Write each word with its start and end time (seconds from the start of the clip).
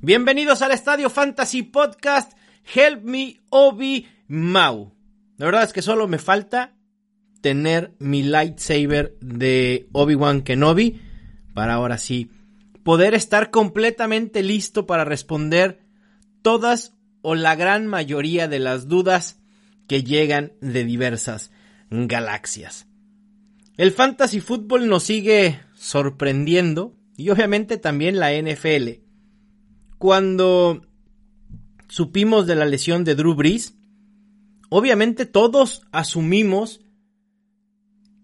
Bienvenidos 0.00 0.62
al 0.62 0.72
Estadio 0.72 1.10
Fantasy 1.10 1.62
Podcast. 1.62 2.32
Help 2.74 3.02
me, 3.02 3.40
Obi 3.50 4.08
Mau. 4.28 4.94
La 5.36 5.46
verdad 5.46 5.64
es 5.64 5.72
que 5.72 5.82
solo 5.82 6.08
me 6.08 6.18
falta 6.18 6.74
tener 7.40 7.94
mi 7.98 8.22
lightsaber 8.22 9.16
de 9.20 9.88
Obi-Wan 9.92 10.42
Kenobi 10.42 11.00
para 11.54 11.74
ahora 11.74 11.98
sí 11.98 12.30
poder 12.82 13.14
estar 13.14 13.50
completamente 13.50 14.42
listo 14.42 14.86
para 14.86 15.04
responder 15.04 15.80
todas 16.42 16.94
o 17.22 17.34
la 17.34 17.54
gran 17.54 17.86
mayoría 17.86 18.48
de 18.48 18.58
las 18.58 18.88
dudas 18.88 19.40
que 19.86 20.04
llegan 20.04 20.52
de 20.60 20.84
diversas 20.84 21.50
galaxias. 21.90 22.86
El 23.76 23.92
fantasy 23.92 24.40
fútbol 24.40 24.88
nos 24.88 25.04
sigue 25.04 25.60
sorprendiendo 25.78 26.96
y 27.16 27.30
obviamente 27.30 27.78
también 27.78 28.18
la 28.18 28.32
NFL. 28.32 29.00
Cuando 29.98 30.82
supimos 31.88 32.46
de 32.46 32.56
la 32.56 32.66
lesión 32.66 33.04
de 33.04 33.14
Drew 33.14 33.34
Brees, 33.34 33.74
obviamente 34.68 35.24
todos 35.24 35.82
asumimos 35.92 36.80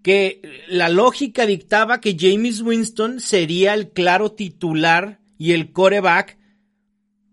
que 0.02 0.42
la 0.68 0.88
lógica 0.88 1.46
dictaba 1.46 2.00
que 2.00 2.16
James 2.18 2.60
Winston 2.60 3.20
sería 3.20 3.72
el 3.74 3.90
claro 3.90 4.32
titular 4.32 5.20
y 5.38 5.52
el 5.52 5.72
coreback 5.72 6.38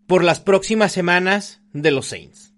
por 0.08 0.24
las 0.24 0.40
próximas 0.40 0.92
semanas 0.92 1.62
de 1.74 1.92
los 1.92 2.08
Saints. 2.08 2.54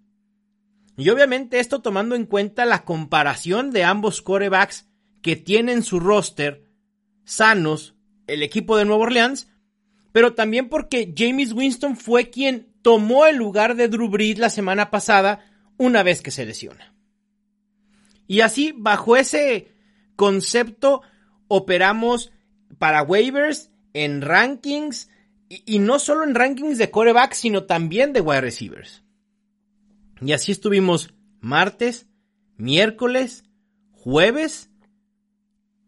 Y 0.98 1.10
obviamente 1.10 1.60
esto 1.60 1.82
tomando 1.82 2.16
en 2.16 2.26
cuenta 2.26 2.66
la 2.66 2.86
comparación 2.86 3.72
de 3.72 3.84
ambos 3.84 4.22
corebacks 4.22 4.88
que 5.24 5.36
tienen 5.36 5.82
su 5.82 6.00
roster 6.00 6.73
sanos 7.26 7.96
el 8.28 8.44
equipo 8.44 8.78
de 8.78 8.86
Nueva 8.86 9.04
Orleans, 9.04 9.48
pero 10.12 10.34
también 10.34 10.70
porque 10.70 11.14
James 11.16 11.54
Winston 11.54 11.98
fue 11.98 12.30
quien 12.30 12.72
tomó 12.82 13.26
el 13.26 13.38
lugar 13.38 13.76
de 13.76 13.88
Drew 13.88 14.10
Brees 14.10 14.38
la 14.38 14.50
semana 14.50 14.92
pasada 14.92 15.46
una 15.78 16.04
vez 16.04 16.22
que 16.22 16.32
se 16.32 16.46
lesiona. 16.46 16.94
Y 18.28 18.42
así, 18.42 18.74
bajo 18.76 19.16
ese 19.18 19.72
concepto, 20.16 21.02
operamos 21.48 22.32
para 22.78 23.04
waivers, 23.04 23.72
en 23.94 24.22
rankings, 24.22 25.10
y, 25.50 25.80
no 25.80 26.00
solo 26.00 26.24
en 26.24 26.36
rankings 26.36 26.78
de 26.78 26.90
coreback, 26.90 27.34
sino 27.34 27.66
también 27.66 28.14
de 28.14 28.22
wide 28.22 28.42
receivers. 28.42 29.04
Y 30.22 30.32
así 30.32 30.52
estuvimos 30.52 31.14
martes, 31.42 32.08
miércoles, 32.58 33.44
jueves 33.92 34.70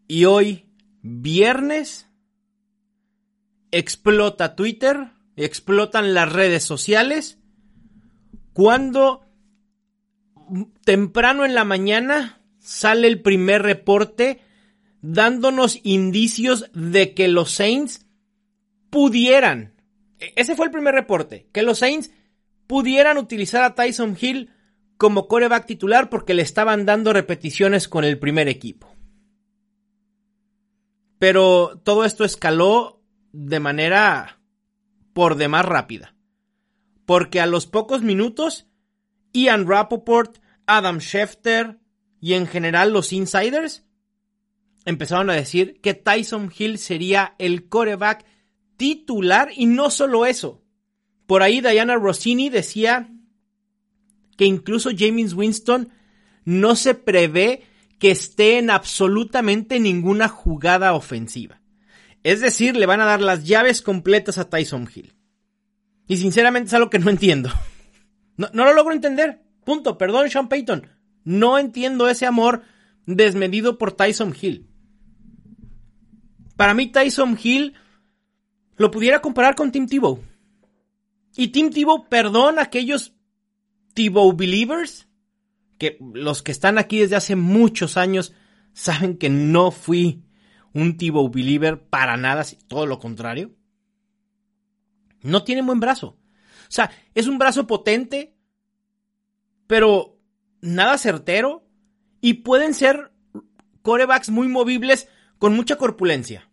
y 0.07 0.25
hoy 0.25 0.64
viernes 1.07 2.09
explota 3.69 4.55
Twitter, 4.55 5.11
explotan 5.35 6.15
las 6.15 6.33
redes 6.33 6.63
sociales, 6.63 7.37
cuando 8.53 9.23
temprano 10.83 11.45
en 11.45 11.53
la 11.53 11.63
mañana 11.63 12.41
sale 12.57 13.07
el 13.07 13.21
primer 13.21 13.61
reporte 13.61 14.41
dándonos 15.01 15.79
indicios 15.83 16.71
de 16.73 17.13
que 17.13 17.27
los 17.27 17.51
Saints 17.51 18.07
pudieran, 18.89 19.75
ese 20.35 20.55
fue 20.55 20.65
el 20.65 20.71
primer 20.71 20.95
reporte, 20.95 21.47
que 21.51 21.61
los 21.61 21.79
Saints 21.79 22.11
pudieran 22.65 23.19
utilizar 23.19 23.63
a 23.63 23.75
Tyson 23.75 24.17
Hill 24.19 24.49
como 24.97 25.27
coreback 25.27 25.67
titular 25.67 26.09
porque 26.09 26.33
le 26.33 26.41
estaban 26.41 26.87
dando 26.87 27.13
repeticiones 27.13 27.87
con 27.87 28.05
el 28.05 28.17
primer 28.17 28.47
equipo. 28.47 28.94
Pero 31.19 31.81
todo 31.83 32.05
esto 32.05 32.23
escaló 32.23 33.01
de 33.31 33.59
manera 33.59 34.39
por 35.13 35.35
demás 35.35 35.65
rápida. 35.65 36.15
Porque 37.05 37.39
a 37.39 37.45
los 37.45 37.67
pocos 37.67 38.01
minutos, 38.01 38.67
Ian 39.33 39.67
Rappaport, 39.67 40.39
Adam 40.65 40.99
Schefter 40.99 41.79
y 42.19 42.33
en 42.33 42.47
general 42.47 42.91
los 42.91 43.13
insiders 43.13 43.85
empezaron 44.85 45.29
a 45.29 45.33
decir 45.33 45.79
que 45.81 45.93
Tyson 45.93 46.51
Hill 46.55 46.77
sería 46.77 47.35
el 47.39 47.67
coreback 47.67 48.25
titular 48.77 49.49
y 49.55 49.65
no 49.65 49.89
solo 49.89 50.25
eso. 50.25 50.63
Por 51.27 51.41
ahí 51.41 51.61
Diana 51.61 51.95
Rossini 51.95 52.49
decía 52.49 53.09
que 54.37 54.45
incluso 54.45 54.91
James 54.95 55.33
Winston 55.33 55.89
no 56.43 56.75
se 56.75 56.93
prevé 56.93 57.63
que 57.99 58.11
esté 58.11 58.57
en 58.57 58.69
absolutamente 58.69 59.79
ninguna 59.79 60.27
jugada 60.27 60.93
ofensiva. 60.93 61.61
Es 62.23 62.41
decir, 62.41 62.75
le 62.75 62.85
van 62.85 63.01
a 63.01 63.05
dar 63.05 63.21
las 63.21 63.45
llaves 63.45 63.81
completas 63.81 64.37
a 64.37 64.49
Tyson 64.49 64.89
Hill. 64.93 65.13
Y 66.07 66.17
sinceramente 66.17 66.67
es 66.67 66.73
algo 66.73 66.89
que 66.89 66.99
no 66.99 67.09
entiendo. 67.09 67.49
No, 68.37 68.49
lo 68.51 68.73
logro 68.73 68.93
entender. 68.93 69.43
Punto. 69.63 69.97
Perdón, 69.97 70.29
Sean 70.29 70.49
Payton. 70.49 70.89
No 71.23 71.57
entiendo 71.57 72.09
ese 72.09 72.25
amor 72.25 72.63
desmedido 73.05 73.77
por 73.77 73.93
Tyson 73.93 74.35
Hill. 74.39 74.67
Para 76.57 76.73
mí, 76.73 76.87
Tyson 76.87 77.39
Hill 77.41 77.75
lo 78.75 78.91
pudiera 78.91 79.21
comparar 79.21 79.55
con 79.55 79.71
Tim 79.71 79.87
Tebow. 79.87 80.21
Y 81.37 81.47
Tim 81.49 81.69
Tebow, 81.69 82.09
perdón 82.09 82.59
aquellos 82.59 83.13
Tebow 83.93 84.33
believers, 84.33 85.07
que 85.77 85.97
los 86.13 86.41
que 86.41 86.51
están 86.51 86.77
aquí 86.77 86.99
desde 86.99 87.15
hace 87.15 87.35
muchos 87.35 87.97
años 87.97 88.33
saben 88.73 89.17
que 89.17 89.29
no 89.29 89.71
fui 89.71 90.23
un 90.73 90.97
Tebow 90.97 91.29
believer 91.29 91.81
para 91.87 92.17
nada, 92.17 92.45
todo 92.67 92.85
lo 92.85 92.99
contrario. 92.99 93.55
No 95.21 95.43
tiene 95.43 95.61
buen 95.61 95.79
brazo. 95.79 96.17
O 96.67 96.71
sea, 96.71 96.91
es 97.13 97.27
un 97.27 97.37
brazo 97.37 97.65
potente, 97.67 98.35
pero 99.67 100.19
nada 100.61 100.97
certero. 100.97 101.63
Y 102.21 102.35
pueden 102.35 102.73
ser 102.73 103.11
corebacks 103.81 104.29
muy 104.29 104.47
movibles 104.47 105.07
con 105.37 105.55
mucha 105.55 105.77
corpulencia. 105.77 106.49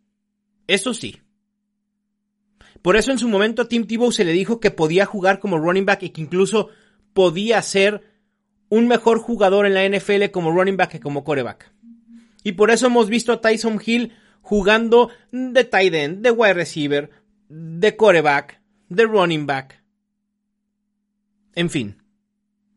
Eso 0.67 0.95
sí. 0.95 1.21
Por 2.83 2.97
eso 2.97 3.11
en 3.11 3.19
su 3.19 3.29
momento 3.29 3.63
a 3.63 3.69
Tim 3.69 3.87
Tebow 3.87 4.13
se 4.13 4.25
le 4.25 4.33
dijo 4.33 4.61
que 4.61 4.71
podía 4.71 5.07
jugar 5.07 5.39
como 5.39 5.59
running 5.59 5.87
back 5.87 6.03
y 6.05 6.11
que 6.11 6.21
incluso 6.21 6.69
podía 7.13 7.61
ser 7.63 8.12
un 8.73 8.89
mejor 8.89 9.19
jugador 9.19 9.67
en 9.67 9.75
la 9.75 9.87
NFL 9.87 10.31
como 10.33 10.51
running 10.51 10.79
back 10.79 10.93
que 10.93 11.01
como 11.01 11.25
coreback. 11.25 11.71
Y 12.43 12.53
por 12.53 12.71
eso 12.71 12.87
hemos 12.87 13.11
visto 13.11 13.31
a 13.31 13.43
Tyson 13.43 13.79
Hill 13.85 14.15
jugando 14.41 15.11
de 15.31 15.65
tight 15.65 15.93
end, 15.93 16.23
de 16.23 16.31
wide 16.31 16.55
receiver, 16.55 17.11
de 17.51 17.97
coreback, 17.97 18.63
de 18.89 19.05
running 19.05 19.45
back. 19.45 19.85
En 21.55 21.69
fin, 21.69 22.03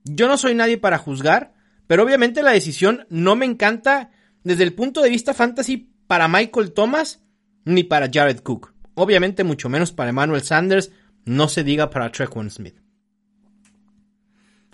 yo 0.04 0.28
no 0.28 0.38
soy 0.38 0.54
nadie 0.54 0.78
para 0.78 0.98
juzgar, 0.98 1.54
pero 1.88 2.04
obviamente 2.04 2.44
la 2.44 2.52
decisión 2.52 3.08
no 3.10 3.38
me 3.38 3.46
encanta 3.46 4.12
desde 4.44 4.64
el 4.64 4.74
punto 4.74 5.02
de 5.02 5.10
vista 5.10 5.34
fantasy 5.34 5.94
para 6.08 6.28
Michael 6.28 6.74
Thomas 6.74 7.24
ni 7.64 7.84
para 7.84 8.10
Jared 8.12 8.42
Cook. 8.42 8.74
Obviamente 8.96 9.46
mucho 9.46 9.70
menos 9.70 9.94
para 9.94 10.10
Emmanuel 10.10 10.42
Sanders, 10.42 10.92
no 11.24 11.48
se 11.48 11.64
diga 11.64 11.90
para 11.90 12.12
Trequan 12.12 12.50
Smith. 12.50 12.85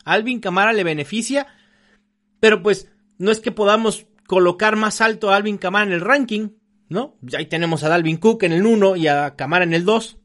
Alvin 0.06 0.40
Camara 0.40 0.74
le 0.74 0.84
beneficia, 0.84 1.48
pero 2.40 2.64
pues 2.64 2.90
no 3.18 3.32
es 3.32 3.40
que 3.40 3.52
podamos 3.52 4.08
colocar 4.28 4.76
más 4.76 5.02
alto 5.02 5.30
a 5.30 5.36
Alvin 5.36 5.58
Camara 5.58 5.86
en 5.86 5.92
el 5.92 6.02
ranking, 6.02 6.50
¿no? 6.90 7.18
Ahí 7.38 7.46
tenemos 7.46 7.84
a 7.84 7.90
Dalvin 7.90 8.18
Cook 8.18 8.44
en 8.44 8.54
el 8.54 8.66
1 8.66 8.96
y 8.96 9.08
a 9.08 9.36
Camara 9.36 9.64
en 9.64 9.74
el 9.74 9.86
2. 9.86 10.18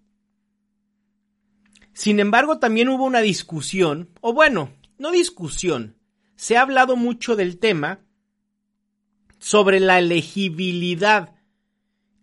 Sin 1.92 2.20
embargo, 2.20 2.58
también 2.58 2.88
hubo 2.88 3.04
una 3.04 3.20
discusión, 3.20 4.10
o 4.20 4.32
bueno, 4.32 4.70
no 4.98 5.10
discusión, 5.10 5.96
se 6.36 6.56
ha 6.56 6.62
hablado 6.62 6.96
mucho 6.96 7.36
del 7.36 7.58
tema 7.58 8.00
sobre 9.38 9.80
la 9.80 9.98
elegibilidad 9.98 11.34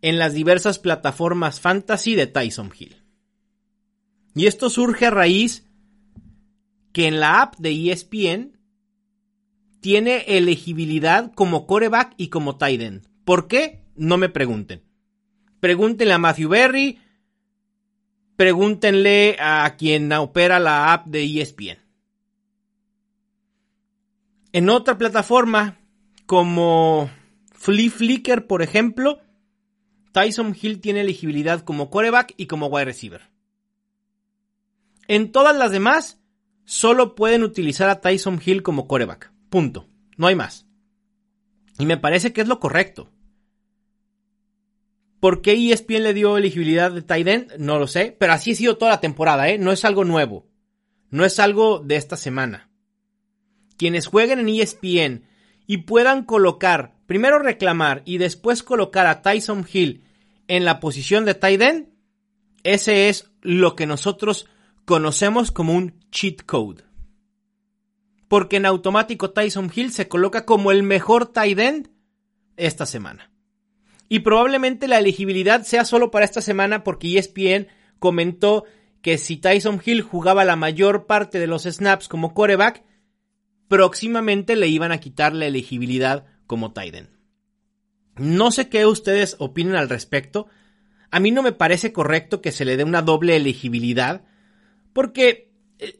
en 0.01 0.19
las 0.19 0.33
diversas 0.33 0.79
plataformas 0.79 1.59
fantasy 1.59 2.15
de 2.15 2.27
Tyson 2.27 2.71
Hill. 2.77 3.03
Y 4.35 4.47
esto 4.47 4.69
surge 4.69 5.05
a 5.05 5.11
raíz 5.11 5.65
que 6.93 7.07
en 7.07 7.19
la 7.19 7.41
app 7.41 7.55
de 7.57 7.91
ESPN 7.91 8.57
tiene 9.81 10.23
elegibilidad 10.27 11.33
como 11.33 11.67
coreback 11.67 12.13
y 12.15 12.29
como 12.29 12.57
tight 12.57 12.81
end. 12.81 13.07
¿Por 13.25 13.47
qué? 13.49 13.83
No 13.95 14.17
me 14.17 14.29
pregunten. 14.29 14.83
Pregúntenle 15.59 16.13
a 16.13 16.17
Matthew 16.17 16.49
Berry, 16.49 16.99
pregúntenle 18.37 19.35
a 19.39 19.75
quien 19.77 20.11
opera 20.13 20.59
la 20.59 20.93
app 20.93 21.07
de 21.07 21.23
ESPN. 21.23 21.79
En 24.53 24.69
otra 24.69 24.97
plataforma, 24.97 25.79
como 26.25 27.09
Flea 27.51 27.89
Flicker, 27.89 28.45
por 28.45 28.61
ejemplo, 28.61 29.19
Tyson 30.11 30.55
Hill 30.59 30.79
tiene 30.79 31.01
elegibilidad 31.01 31.61
como 31.61 31.89
coreback 31.89 32.35
y 32.37 32.45
como 32.45 32.67
wide 32.67 32.85
receiver. 32.85 33.21
En 35.07 35.31
todas 35.31 35.57
las 35.57 35.71
demás, 35.71 36.22
solo 36.65 37.15
pueden 37.15 37.43
utilizar 37.43 37.89
a 37.89 38.01
Tyson 38.01 38.41
Hill 38.43 38.63
como 38.63 38.87
coreback. 38.87 39.31
Punto. 39.49 39.87
No 40.17 40.27
hay 40.27 40.35
más. 40.35 40.67
Y 41.79 41.85
me 41.85 41.97
parece 41.97 42.33
que 42.33 42.41
es 42.41 42.47
lo 42.47 42.59
correcto. 42.59 43.09
¿Por 45.19 45.41
qué 45.41 45.53
ESPN 45.53 46.03
le 46.03 46.13
dio 46.13 46.37
elegibilidad 46.37 46.91
de 46.91 47.01
tight 47.01 47.27
end? 47.27 47.53
No 47.57 47.79
lo 47.79 47.87
sé, 47.87 48.15
pero 48.19 48.33
así 48.33 48.51
ha 48.51 48.55
sido 48.55 48.77
toda 48.77 48.91
la 48.91 48.99
temporada, 48.99 49.47
¿eh? 49.49 49.57
No 49.57 49.71
es 49.71 49.85
algo 49.85 50.03
nuevo. 50.03 50.47
No 51.09 51.23
es 51.23 51.39
algo 51.39 51.79
de 51.79 51.95
esta 51.95 52.17
semana. 52.17 52.69
Quienes 53.77 54.07
jueguen 54.07 54.39
en 54.39 54.49
ESPN 54.49 55.23
y 55.65 55.77
puedan 55.77 56.25
colocar, 56.25 56.97
primero 57.05 57.39
reclamar 57.39 58.01
y 58.05 58.17
después 58.17 58.63
colocar 58.63 59.07
a 59.07 59.21
Tyson 59.21 59.65
Hill 59.71 60.03
en 60.47 60.65
la 60.65 60.79
posición 60.79 61.23
de 61.23 61.35
tight 61.35 61.61
end, 61.61 61.87
ese 62.63 63.09
es 63.09 63.31
lo 63.41 63.75
que 63.75 63.85
nosotros 63.85 64.47
conocemos 64.85 65.51
como 65.51 65.73
un 65.73 66.02
cheat 66.13 66.43
code. 66.45 66.83
Porque 68.29 68.57
en 68.57 68.65
automático 68.65 69.31
Tyson 69.31 69.71
Hill 69.73 69.91
se 69.91 70.07
coloca 70.07 70.45
como 70.45 70.71
el 70.71 70.83
mejor 70.83 71.27
tight 71.27 71.59
end 71.59 71.89
esta 72.55 72.85
semana. 72.85 73.31
Y 74.07 74.19
probablemente 74.19 74.87
la 74.87 74.99
elegibilidad 74.99 75.63
sea 75.63 75.85
solo 75.85 76.11
para 76.11 76.25
esta 76.25 76.41
semana 76.41 76.83
porque 76.83 77.17
ESPN 77.17 77.67
comentó 77.99 78.65
que 79.01 79.17
si 79.17 79.37
Tyson 79.37 79.81
Hill 79.83 80.01
jugaba 80.01 80.45
la 80.45 80.55
mayor 80.55 81.07
parte 81.07 81.39
de 81.39 81.47
los 81.47 81.63
snaps 81.63 82.07
como 82.07 82.33
coreback, 82.33 82.83
próximamente 83.67 84.55
le 84.55 84.67
iban 84.67 84.91
a 84.91 84.99
quitar 84.99 85.33
la 85.33 85.47
elegibilidad 85.47 86.25
como 86.45 86.73
Titan. 86.73 87.09
No 88.17 88.51
sé 88.51 88.69
qué 88.69 88.85
ustedes 88.85 89.35
opinen 89.39 89.75
al 89.75 89.89
respecto. 89.89 90.47
A 91.09 91.19
mí 91.19 91.31
no 91.31 91.41
me 91.41 91.51
parece 91.51 91.91
correcto 91.91 92.41
que 92.41 92.51
se 92.51 92.65
le 92.65 92.77
dé 92.77 92.83
una 92.83 93.01
doble 93.01 93.35
elegibilidad, 93.35 94.23
porque 94.93 95.52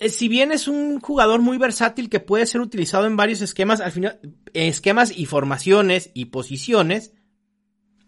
si 0.08 0.28
bien 0.28 0.52
es 0.52 0.68
un 0.68 1.00
jugador 1.00 1.42
muy 1.42 1.58
versátil 1.58 2.10
que 2.10 2.20
puede 2.20 2.46
ser 2.46 2.62
utilizado 2.62 3.06
en 3.06 3.18
varios 3.18 3.42
esquemas, 3.42 3.82
al 3.82 3.92
final, 3.92 4.20
esquemas 4.54 5.12
y 5.16 5.26
formaciones 5.26 6.12
y 6.14 6.26
posiciones, 6.26 7.14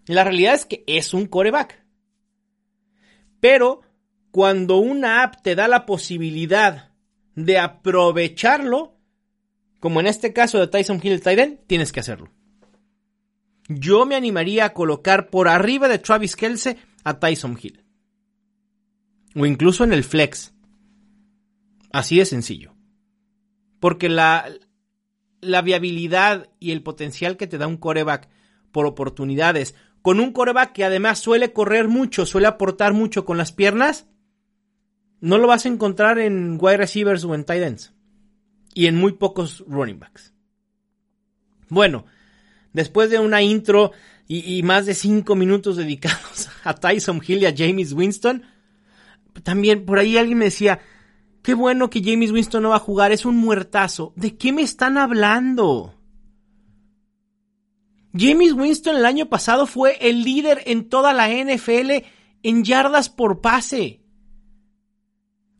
la 0.07 0.23
realidad 0.23 0.53
es 0.53 0.65
que 0.65 0.83
es 0.87 1.13
un 1.13 1.25
coreback. 1.25 1.83
Pero 3.39 3.81
cuando 4.31 4.77
una 4.77 5.23
app 5.23 5.41
te 5.41 5.55
da 5.55 5.67
la 5.67 5.85
posibilidad 5.85 6.91
de 7.35 7.59
aprovecharlo, 7.59 8.97
como 9.79 9.99
en 9.99 10.07
este 10.07 10.33
caso 10.33 10.59
de 10.59 10.67
Tyson 10.67 10.99
Hill 11.01 11.21
Tyden, 11.21 11.61
tienes 11.67 11.91
que 11.91 11.99
hacerlo. 11.99 12.31
Yo 13.67 14.05
me 14.05 14.15
animaría 14.15 14.65
a 14.65 14.73
colocar 14.73 15.29
por 15.29 15.47
arriba 15.47 15.87
de 15.87 15.99
Travis 15.99 16.35
Kelce 16.35 16.77
a 17.03 17.19
Tyson 17.19 17.57
Hill. 17.61 17.83
O 19.35 19.45
incluso 19.45 19.83
en 19.83 19.93
el 19.93 20.03
flex. 20.03 20.54
Así 21.95 22.17
de 22.17 22.25
sencillo. 22.25 22.73
Porque 23.79 24.09
la, 24.09 24.49
la 25.39 25.61
viabilidad 25.61 26.49
y 26.59 26.71
el 26.71 26.83
potencial 26.83 27.37
que 27.37 27.47
te 27.47 27.57
da 27.57 27.67
un 27.67 27.77
coreback 27.77 28.27
por 28.73 28.85
oportunidades, 28.85 29.75
con 30.01 30.19
un 30.19 30.33
coreback 30.33 30.73
que 30.73 30.83
además 30.83 31.19
suele 31.19 31.53
correr 31.53 31.87
mucho, 31.87 32.25
suele 32.25 32.47
aportar 32.47 32.91
mucho 32.91 33.23
con 33.23 33.37
las 33.37 33.53
piernas, 33.53 34.07
no 35.21 35.37
lo 35.37 35.47
vas 35.47 35.65
a 35.65 35.69
encontrar 35.69 36.19
en 36.19 36.57
wide 36.59 36.75
receivers 36.75 37.23
o 37.23 37.33
en 37.33 37.45
tight 37.45 37.63
ends 37.63 37.93
y 38.73 38.87
en 38.87 38.97
muy 38.97 39.13
pocos 39.13 39.63
running 39.65 39.99
backs. 39.99 40.33
Bueno, 41.69 42.07
después 42.73 43.09
de 43.09 43.19
una 43.19 43.41
intro 43.41 43.93
y, 44.27 44.61
más 44.63 44.85
de 44.85 44.95
cinco 44.95 45.37
minutos 45.37 45.77
dedicados 45.77 46.49
a 46.65 46.75
Tyson 46.75 47.21
Hill 47.25 47.43
y 47.43 47.45
a 47.45 47.55
James 47.55 47.93
Winston, 47.93 48.43
también 49.43 49.85
por 49.85 49.97
ahí 49.97 50.17
alguien 50.17 50.39
me 50.39 50.45
decía, 50.45 50.81
qué 51.45 51.53
bueno 51.53 51.91
que 51.91 52.01
James 52.03 52.31
Winston 52.31 52.63
no 52.63 52.69
va 52.69 52.77
a 52.77 52.79
jugar, 52.79 53.11
es 53.11 53.23
un 53.23 53.37
muertazo. 53.37 54.13
¿De 54.15 54.35
qué 54.35 54.51
me 54.51 54.63
están 54.63 54.97
hablando? 54.97 55.93
James 58.17 58.53
Winston 58.53 58.95
el 58.95 59.05
año 59.05 59.27
pasado 59.27 59.67
fue 59.67 59.95
el 60.01 60.23
líder 60.23 60.63
en 60.65 60.89
toda 60.89 61.13
la 61.13 61.29
NFL 61.29 62.03
en 62.41 62.63
yardas 62.63 63.09
por 63.09 63.41
pase. 63.41 64.01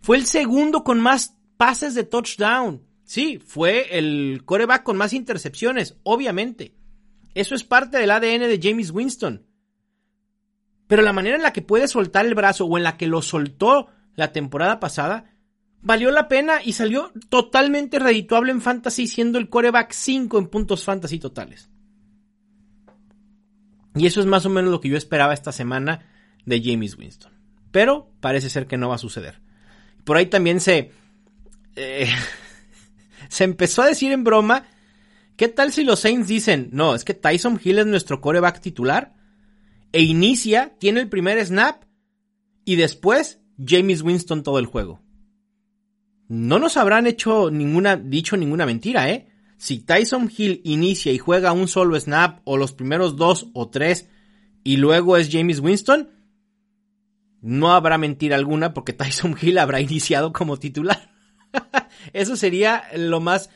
Fue 0.02 0.18
el 0.18 0.26
segundo 0.26 0.84
con 0.84 1.00
más 1.00 1.38
pases 1.56 1.94
de 1.94 2.04
touchdown. 2.04 2.82
Sí, 3.04 3.38
fue 3.38 4.00
el 4.00 4.42
coreback 4.44 4.82
con 4.82 4.98
más 4.98 5.14
intercepciones, 5.14 6.00
obviamente. 6.02 6.74
Eso 7.36 7.54
es 7.54 7.64
parte 7.64 8.00
del 8.00 8.10
ADN 8.10 8.48
de 8.48 8.60
James 8.60 8.90
Winston. 8.90 9.46
Pero 10.88 11.04
la 11.04 11.14
manera 11.14 11.36
en 11.36 11.44
la 11.44 11.54
que 11.54 11.62
puede 11.62 11.88
soltar 11.88 12.26
el 12.26 12.34
brazo 12.34 12.66
o 12.66 12.76
en 12.76 12.84
la 12.84 12.98
que 12.98 13.06
lo 13.06 13.22
soltó 13.22 13.90
la 14.16 14.32
temporada 14.32 14.80
pasada, 14.80 15.35
valió 15.86 16.10
la 16.10 16.28
pena 16.28 16.62
y 16.64 16.74
salió 16.74 17.12
totalmente 17.30 18.00
redituable 18.00 18.52
en 18.52 18.60
fantasy 18.60 19.08
siendo 19.08 19.38
el 19.38 19.50
coreback 19.50 19.94
5 19.94 20.40
en 20.40 20.48
puntos 20.48 20.84
fantasy 20.84 21.20
totales. 21.20 21.70
Y 23.96 24.08
eso 24.08 24.20
es 24.20 24.26
más 24.26 24.46
o 24.46 24.50
menos 24.50 24.72
lo 24.72 24.82
que 24.82 24.90
yo 24.90 24.98
esperaba 24.98 25.34
esta 25.34 25.52
semana 25.52 26.08
de 26.44 26.62
James 26.62 26.98
Winston. 26.98 27.32
Pero 27.72 28.12
parece 28.20 28.50
ser 28.50 28.66
que 28.66 28.78
no 28.78 28.90
va 28.90 28.96
a 28.96 29.00
suceder. 29.00 29.40
Por 30.04 30.18
ahí 30.18 30.26
también 30.26 30.60
se... 30.60 30.92
Eh, 31.76 32.10
se 33.30 33.44
empezó 33.44 33.84
a 33.84 33.88
decir 33.88 34.12
en 34.12 34.24
broma, 34.24 34.66
¿qué 35.38 35.50
tal 35.50 35.72
si 35.72 35.84
los 35.84 36.00
Saints 36.00 36.28
dicen, 36.28 36.70
no, 36.72 36.96
es 36.96 37.06
que 37.06 37.14
Tyson 37.14 37.62
Hill 37.64 37.80
es 37.80 37.86
nuestro 37.86 38.22
coreback 38.22 38.60
titular? 38.60 39.14
E 39.94 40.02
inicia, 40.02 40.74
tiene 40.80 41.02
el 41.02 41.10
primer 41.10 41.46
snap 41.46 41.84
y 42.66 42.76
después 42.76 43.40
James 43.64 44.02
Winston 44.02 44.42
todo 44.42 44.58
el 44.58 44.66
juego. 44.66 45.05
No 46.28 46.60
nos 46.60 46.78
habrán 46.78 47.08
hecho 47.08 47.52
ninguna, 47.52 47.96
dicho 47.98 48.36
ninguna 48.38 48.66
mentira, 48.66 49.10
¿eh? 49.10 49.28
Si 49.58 49.80
Tyson 49.80 50.32
Hill 50.36 50.62
inicia 50.64 51.12
y 51.12 51.18
juega 51.18 51.52
un 51.52 51.68
solo 51.68 52.00
snap 52.00 52.40
o 52.44 52.58
los 52.58 52.74
primeros 52.74 53.16
dos 53.16 53.48
o 53.54 53.70
tres 53.70 54.10
y 54.64 54.78
luego 54.78 55.18
es 55.18 55.30
James 55.32 55.60
Winston, 55.60 56.10
no 57.42 57.74
habrá 57.74 57.98
mentira 57.98 58.36
alguna 58.36 58.74
porque 58.74 58.94
Tyson 58.94 59.38
Hill 59.42 59.60
habrá 59.60 59.80
iniciado 59.80 60.34
como 60.34 60.58
titular. 60.58 61.14
Eso 62.14 62.36
sería 62.36 62.84
lo 62.96 63.22
más 63.22 63.50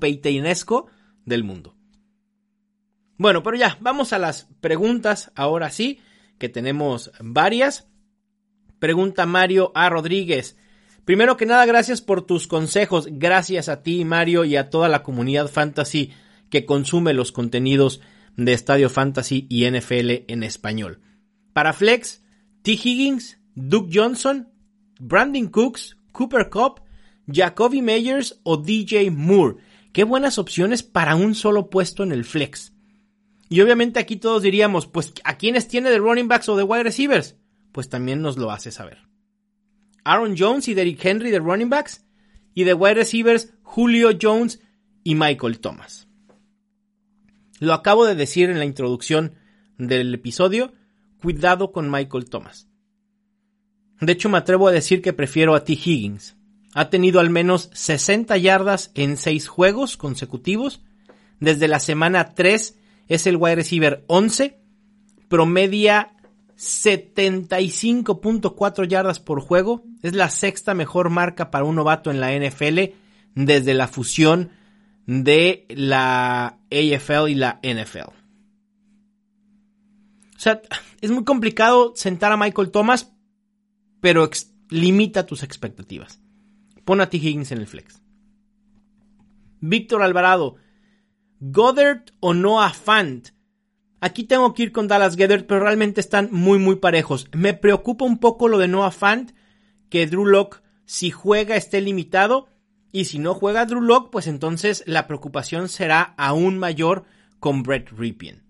Payteinesco 0.00 0.86
del 1.24 1.44
mundo. 1.44 1.76
Bueno, 3.18 3.42
pero 3.42 3.56
ya, 3.56 3.78
vamos 3.80 4.12
a 4.12 4.18
las 4.18 4.44
preguntas 4.60 5.32
ahora 5.34 5.70
sí, 5.70 6.00
que 6.38 6.48
tenemos 6.48 7.12
varias. 7.20 7.88
Pregunta 8.78 9.26
Mario 9.26 9.72
A. 9.74 9.88
Rodríguez. 9.88 10.56
Primero 11.06 11.38
que 11.38 11.46
nada, 11.46 11.64
gracias 11.64 12.02
por 12.02 12.26
tus 12.26 12.46
consejos. 12.46 13.08
Gracias 13.10 13.70
a 13.70 13.82
ti, 13.82 14.04
Mario, 14.04 14.44
y 14.44 14.56
a 14.56 14.68
toda 14.68 14.90
la 14.90 15.02
comunidad 15.02 15.48
fantasy 15.48 16.12
que 16.50 16.66
consume 16.66 17.14
los 17.14 17.32
contenidos 17.32 18.02
de 18.36 18.52
Estadio 18.52 18.90
Fantasy 18.90 19.46
y 19.48 19.64
NFL 19.70 20.24
en 20.28 20.42
español. 20.42 21.00
Para 21.54 21.72
Flex, 21.72 22.22
T. 22.60 22.72
Higgins, 22.72 23.38
Duke 23.54 23.90
Johnson, 23.90 24.52
Brandon 25.00 25.46
Cooks, 25.46 25.96
Cooper 26.12 26.50
Cup 26.50 26.82
Jacoby 27.26 27.82
Meyers 27.82 28.40
o 28.42 28.56
DJ 28.56 29.10
Moore. 29.10 29.56
Qué 29.92 30.04
buenas 30.04 30.38
opciones 30.38 30.82
para 30.82 31.16
un 31.16 31.34
solo 31.34 31.70
puesto 31.70 32.02
en 32.02 32.12
el 32.12 32.24
flex. 32.24 32.72
Y 33.48 33.60
obviamente 33.60 34.00
aquí 34.00 34.16
todos 34.16 34.42
diríamos, 34.42 34.86
pues, 34.86 35.12
¿a 35.24 35.38
quiénes 35.38 35.68
tiene 35.68 35.90
de 35.90 35.98
running 35.98 36.28
backs 36.28 36.48
o 36.48 36.56
de 36.56 36.64
wide 36.64 36.82
receivers? 36.82 37.36
Pues 37.72 37.88
también 37.88 38.20
nos 38.20 38.36
lo 38.36 38.50
hace 38.50 38.70
saber. 38.70 38.98
Aaron 40.06 40.36
Jones 40.38 40.68
y 40.68 40.74
Derrick 40.74 41.04
Henry 41.04 41.30
de 41.30 41.40
running 41.40 41.68
backs. 41.68 42.04
Y 42.54 42.64
de 42.64 42.72
wide 42.72 42.94
receivers, 42.94 43.52
Julio 43.62 44.10
Jones 44.20 44.60
y 45.02 45.14
Michael 45.14 45.58
Thomas. 45.58 46.08
Lo 47.58 47.74
acabo 47.74 48.06
de 48.06 48.14
decir 48.14 48.48
en 48.48 48.58
la 48.58 48.64
introducción 48.64 49.34
del 49.78 50.14
episodio. 50.14 50.72
Cuidado 51.20 51.72
con 51.72 51.90
Michael 51.90 52.30
Thomas. 52.30 52.68
De 54.00 54.12
hecho, 54.12 54.28
me 54.28 54.38
atrevo 54.38 54.68
a 54.68 54.72
decir 54.72 55.02
que 55.02 55.12
prefiero 55.12 55.54
a 55.54 55.64
T. 55.64 55.72
Higgins. 55.72 56.36
Ha 56.74 56.90
tenido 56.90 57.20
al 57.20 57.30
menos 57.30 57.70
60 57.72 58.36
yardas 58.36 58.92
en 58.94 59.16
6 59.16 59.48
juegos 59.48 59.96
consecutivos. 59.96 60.82
Desde 61.40 61.68
la 61.68 61.80
semana 61.80 62.34
3 62.34 62.78
es 63.08 63.26
el 63.26 63.36
wide 63.36 63.56
receiver 63.56 64.04
11. 64.06 64.60
Promedia 65.28 66.15
75.4 66.56 68.88
yardas 68.88 69.20
por 69.20 69.40
juego. 69.40 69.84
Es 70.02 70.14
la 70.14 70.30
sexta 70.30 70.72
mejor 70.74 71.10
marca 71.10 71.50
para 71.50 71.64
un 71.64 71.76
novato 71.76 72.10
en 72.10 72.20
la 72.20 72.32
NFL 72.32 72.94
desde 73.34 73.74
la 73.74 73.88
fusión 73.88 74.52
de 75.06 75.66
la 75.68 76.58
AFL 76.70 77.28
y 77.28 77.34
la 77.34 77.60
NFL. 77.62 78.08
O 80.36 80.38
sea, 80.38 80.60
es 81.00 81.10
muy 81.10 81.24
complicado 81.24 81.92
sentar 81.94 82.32
a 82.32 82.36
Michael 82.36 82.70
Thomas, 82.70 83.12
pero 84.00 84.28
limita 84.68 85.26
tus 85.26 85.42
expectativas. 85.42 86.20
Pon 86.84 87.00
a 87.00 87.08
T. 87.08 87.16
Higgins 87.16 87.52
en 87.52 87.58
el 87.58 87.66
flex. 87.66 88.02
Víctor 89.60 90.02
Alvarado, 90.02 90.56
Goddard 91.40 92.04
o 92.20 92.34
Noah 92.34 92.72
Fant. 92.72 93.30
Aquí 94.00 94.24
tengo 94.24 94.52
que 94.52 94.64
ir 94.64 94.72
con 94.72 94.88
Dallas 94.88 95.16
Goddard, 95.16 95.46
pero 95.46 95.60
realmente 95.60 96.00
están 96.00 96.28
muy, 96.30 96.58
muy 96.58 96.76
parejos. 96.76 97.28
Me 97.32 97.54
preocupa 97.54 98.04
un 98.04 98.18
poco 98.18 98.48
lo 98.48 98.58
de 98.58 98.68
Noah 98.68 98.90
Fant, 98.90 99.32
que 99.88 100.06
Drew 100.06 100.26
Locke, 100.26 100.62
si 100.84 101.10
juega, 101.10 101.56
esté 101.56 101.80
limitado. 101.80 102.48
Y 102.92 103.06
si 103.06 103.18
no 103.18 103.34
juega 103.34 103.66
Drew 103.66 103.80
Locke, 103.80 104.10
pues 104.10 104.26
entonces 104.26 104.82
la 104.86 105.06
preocupación 105.06 105.68
será 105.68 106.14
aún 106.16 106.58
mayor 106.58 107.04
con 107.40 107.62
Brett 107.62 107.90
Ripien. 107.90 108.44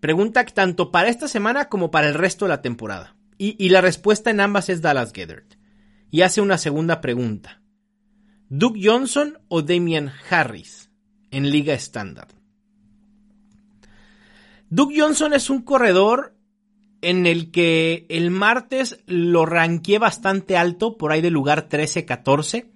Pregunta 0.00 0.44
tanto 0.46 0.90
para 0.90 1.08
esta 1.08 1.28
semana 1.28 1.66
como 1.66 1.90
para 1.90 2.08
el 2.08 2.14
resto 2.14 2.46
de 2.46 2.50
la 2.50 2.62
temporada. 2.62 3.16
Y, 3.42 3.70
la 3.70 3.80
respuesta 3.80 4.28
en 4.28 4.40
ambas 4.40 4.68
es 4.68 4.82
Dallas 4.82 5.14
Goddard. 5.14 5.44
Y 6.10 6.20
hace 6.22 6.42
una 6.42 6.58
segunda 6.58 7.00
pregunta. 7.00 7.62
¿Duke 8.50 8.80
Johnson 8.82 9.38
o 9.48 9.62
Damian 9.62 10.12
Harris 10.28 10.90
en 11.30 11.50
liga 11.50 11.72
estándar? 11.72 12.28
Duke 14.72 14.94
Johnson 14.96 15.32
es 15.32 15.50
un 15.50 15.62
corredor 15.62 16.36
en 17.02 17.26
el 17.26 17.50
que 17.50 18.06
el 18.08 18.30
martes 18.30 19.02
lo 19.06 19.44
ranqué 19.44 19.98
bastante 19.98 20.56
alto, 20.56 20.96
por 20.96 21.10
ahí 21.10 21.20
de 21.20 21.30
lugar 21.30 21.68
13-14, 21.68 22.70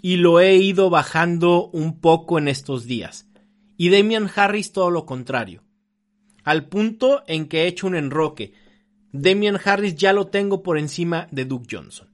y 0.00 0.16
lo 0.16 0.40
he 0.40 0.56
ido 0.56 0.88
bajando 0.88 1.68
un 1.68 2.00
poco 2.00 2.38
en 2.38 2.48
estos 2.48 2.86
días. 2.86 3.28
Y 3.76 3.90
Damian 3.90 4.30
Harris 4.34 4.72
todo 4.72 4.90
lo 4.90 5.04
contrario. 5.04 5.62
Al 6.44 6.66
punto 6.66 7.24
en 7.26 7.46
que 7.46 7.64
he 7.64 7.66
hecho 7.66 7.86
un 7.88 7.96
enroque. 7.96 8.54
Damian 9.12 9.58
Harris 9.62 9.96
ya 9.96 10.14
lo 10.14 10.28
tengo 10.28 10.62
por 10.62 10.78
encima 10.78 11.28
de 11.30 11.44
Duke 11.44 11.66
Johnson. 11.70 12.08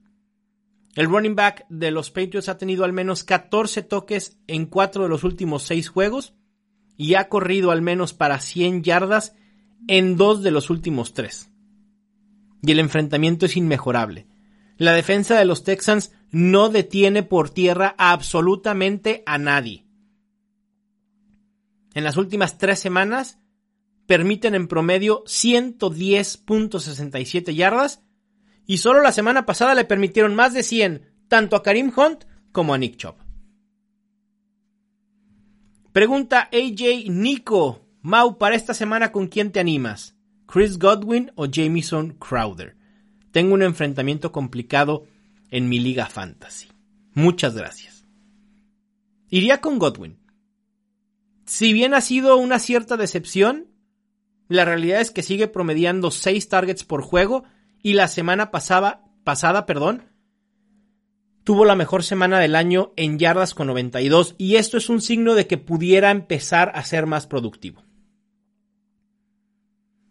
El 0.95 1.05
running 1.05 1.35
back 1.35 1.65
de 1.69 1.91
los 1.91 2.11
Patriots 2.11 2.49
ha 2.49 2.57
tenido 2.57 2.83
al 2.83 2.91
menos 2.91 3.23
14 3.23 3.81
toques 3.83 4.39
en 4.47 4.65
4 4.65 5.03
de 5.03 5.09
los 5.09 5.23
últimos 5.23 5.63
6 5.63 5.87
juegos 5.87 6.33
y 7.03 7.15
ha 7.15 7.27
corrido 7.27 7.71
al 7.71 7.81
menos 7.81 8.13
para 8.13 8.39
100 8.39 8.81
yardas 8.81 9.35
en 9.89 10.15
2 10.15 10.41
de 10.41 10.51
los 10.51 10.69
últimos 10.69 11.13
3. 11.13 11.49
Y 12.61 12.71
el 12.71 12.79
enfrentamiento 12.79 13.45
es 13.45 13.57
inmejorable. 13.57 14.25
La 14.77 14.93
defensa 14.93 15.37
de 15.37 15.43
los 15.43 15.65
Texans 15.65 16.13
no 16.31 16.69
detiene 16.69 17.21
por 17.21 17.49
tierra 17.49 17.93
absolutamente 17.97 19.21
a 19.25 19.37
nadie. 19.37 19.85
En 21.93 22.05
las 22.05 22.15
últimas 22.15 22.57
3 22.57 22.79
semanas 22.79 23.37
permiten 24.07 24.55
en 24.55 24.69
promedio 24.69 25.25
110.67 25.25 27.53
yardas 27.53 28.01
y 28.65 28.77
solo 28.77 29.01
la 29.01 29.11
semana 29.11 29.45
pasada 29.45 29.75
le 29.75 29.83
permitieron 29.83 30.35
más 30.35 30.53
de 30.53 30.63
100 30.63 31.11
tanto 31.27 31.57
a 31.57 31.63
Karim 31.63 31.91
Hunt 31.93 32.23
como 32.53 32.73
a 32.73 32.77
Nick 32.77 32.95
Chubb. 32.95 33.22
Pregunta 35.93 36.49
AJ 36.51 37.07
Nico. 37.11 37.85
Mau, 38.01 38.39
para 38.39 38.55
esta 38.55 38.73
semana, 38.73 39.11
¿con 39.11 39.27
quién 39.27 39.51
te 39.51 39.59
animas? 39.59 40.15
¿Chris 40.47 40.79
Godwin 40.79 41.31
o 41.35 41.45
Jamison 41.47 42.17
Crowder? 42.17 42.75
Tengo 43.31 43.53
un 43.53 43.61
enfrentamiento 43.61 44.31
complicado 44.31 45.05
en 45.51 45.69
mi 45.69 45.79
liga 45.79 46.07
fantasy. 46.07 46.69
Muchas 47.13 47.55
gracias. 47.55 48.07
Iría 49.29 49.61
con 49.61 49.77
Godwin. 49.77 50.17
Si 51.45 51.73
bien 51.73 51.93
ha 51.93 52.01
sido 52.01 52.37
una 52.37 52.57
cierta 52.57 52.97
decepción, 52.97 53.67
la 54.47 54.65
realidad 54.65 54.99
es 54.99 55.11
que 55.11 55.21
sigue 55.21 55.47
promediando 55.47 56.09
6 56.09 56.49
targets 56.49 56.83
por 56.83 57.03
juego 57.03 57.43
y 57.83 57.93
la 57.93 58.07
semana 58.07 58.49
pasada, 58.49 59.05
pasada, 59.23 59.67
perdón, 59.67 60.09
tuvo 61.43 61.65
la 61.65 61.75
mejor 61.75 62.03
semana 62.03 62.39
del 62.39 62.55
año 62.55 62.93
en 62.95 63.19
yardas 63.19 63.53
con 63.53 63.67
92 63.67 64.35
y 64.37 64.55
esto 64.55 64.77
es 64.77 64.89
un 64.89 65.01
signo 65.01 65.35
de 65.35 65.47
que 65.47 65.57
pudiera 65.57 66.11
empezar 66.11 66.71
a 66.75 66.83
ser 66.83 67.05
más 67.05 67.27
productivo. 67.27 67.83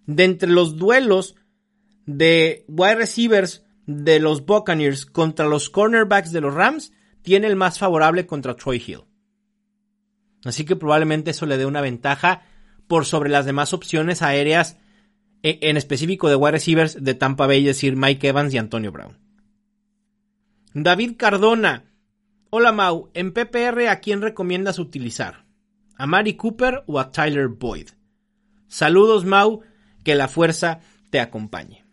De 0.07 0.25
entre 0.25 0.51
los 0.51 0.77
duelos 0.77 1.37
de 2.07 2.65
wide 2.69 2.97
receivers 2.97 3.65
de 3.87 4.21
los 4.21 4.45
Buccaneers 4.45 5.07
contra 5.07 5.47
los 5.47 5.71
cornerbacks 5.71 6.33
de 6.33 6.41
los 6.41 6.55
Rams, 6.55 6.93
tiene 7.23 7.47
el 7.47 7.57
más 7.57 7.79
favorable 7.79 8.27
contra 8.27 8.57
Troy 8.57 8.83
Hill. 8.85 9.05
Así 10.45 10.65
que 10.65 10.77
probablemente 10.77 11.31
eso 11.31 11.47
le 11.47 11.57
dé 11.57 11.67
una 11.67 11.81
ventaja 11.81 12.43
por 12.89 13.07
sobre 13.07 13.31
las 13.31 13.47
demás 13.47 13.73
opciones 13.73 14.23
aéreas 14.23 14.77
e, 15.43 15.59
en 15.63 15.77
específico 15.77 16.29
de 16.29 16.37
wide 16.37 16.53
receivers 16.53 17.03
de 17.03 17.15
Tampa 17.15 17.47
Bay, 17.47 17.61
es 17.61 17.77
decir, 17.77 17.97
Mike 17.97 18.29
Evans 18.29 18.53
y 18.53 18.59
Antonio 18.59 18.91
Brown. 18.93 19.19
David 20.75 21.17
Cardona. 21.17 21.85
Hola 22.51 22.73
Mau, 22.73 23.11
en 23.15 23.33
PPR 23.33 23.89
¿a 23.89 24.01
quién 24.01 24.23
recomiendas 24.23 24.79
utilizar? 24.79 25.45
¿A 25.97 26.07
Mari 26.07 26.35
Cooper 26.35 26.85
o 26.87 26.99
a 26.99 27.11
Tyler 27.11 27.49
Boyd? 27.49 27.89
Saludos 28.69 29.25
Mau, 29.25 29.61
que 30.05 30.15
la 30.15 30.29
fuerza 30.29 30.81
te 31.11 31.21
acompañe. 31.21 31.85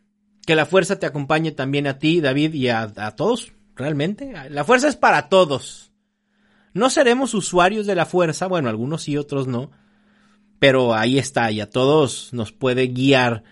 Que 0.45 0.55
la 0.55 0.65
fuerza 0.65 0.99
te 0.99 1.05
acompañe 1.05 1.51
también 1.51 1.87
a 1.87 1.99
ti, 1.99 2.21
David, 2.21 2.53
y 2.53 2.69
a, 2.69 2.87
todos, 3.15 3.53
realmente. 3.75 4.33
La 4.49 4.63
fuerza 4.63 4.87
es 4.87 4.95
para 4.95 5.29
todos. 5.29 5.91
No 6.73 6.89
seremos 6.89 7.33
usuarios 7.33 7.85
de 7.85 7.95
la 7.95 8.05
fuerza, 8.05 8.47
bueno, 8.47 8.69
algunos 8.69 9.03
sí, 9.03 9.17
otros 9.17 9.47
no 9.47 9.71
pero 10.59 10.93
ahí 10.93 11.17
está, 11.17 11.49
y 11.51 11.61
a 11.61 11.69
todos 11.69 12.33
nos 12.33 12.51
puede 12.51 12.87
guiar 12.87 13.43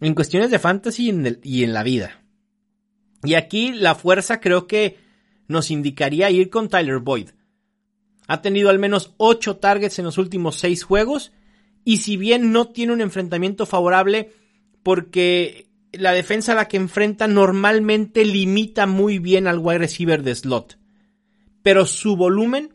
en 0.00 0.14
cuestiones 0.14 0.50
de 0.50 0.58
fantasy 0.58 1.10
y 1.44 1.64
en, 1.64 1.72
la 1.72 1.82
vida. 1.84 2.19
Y 3.22 3.34
aquí 3.34 3.72
la 3.72 3.94
fuerza 3.94 4.40
creo 4.40 4.66
que 4.66 4.98
nos 5.48 5.70
indicaría 5.70 6.30
ir 6.30 6.48
con 6.50 6.68
Tyler 6.68 6.98
Boyd. 6.98 7.30
Ha 8.26 8.42
tenido 8.42 8.70
al 8.70 8.78
menos 8.78 9.14
8 9.16 9.56
targets 9.56 9.98
en 9.98 10.04
los 10.04 10.18
últimos 10.18 10.56
6 10.56 10.84
juegos. 10.84 11.32
Y 11.84 11.98
si 11.98 12.16
bien 12.16 12.52
no 12.52 12.68
tiene 12.68 12.92
un 12.92 13.00
enfrentamiento 13.00 13.66
favorable, 13.66 14.32
porque 14.82 15.70
la 15.92 16.12
defensa 16.12 16.52
a 16.52 16.54
la 16.54 16.68
que 16.68 16.76
enfrenta 16.76 17.26
normalmente 17.26 18.24
limita 18.24 18.86
muy 18.86 19.18
bien 19.18 19.46
al 19.46 19.58
wide 19.58 19.78
receiver 19.78 20.22
de 20.22 20.34
slot. 20.34 20.78
Pero 21.62 21.86
su 21.86 22.16
volumen 22.16 22.74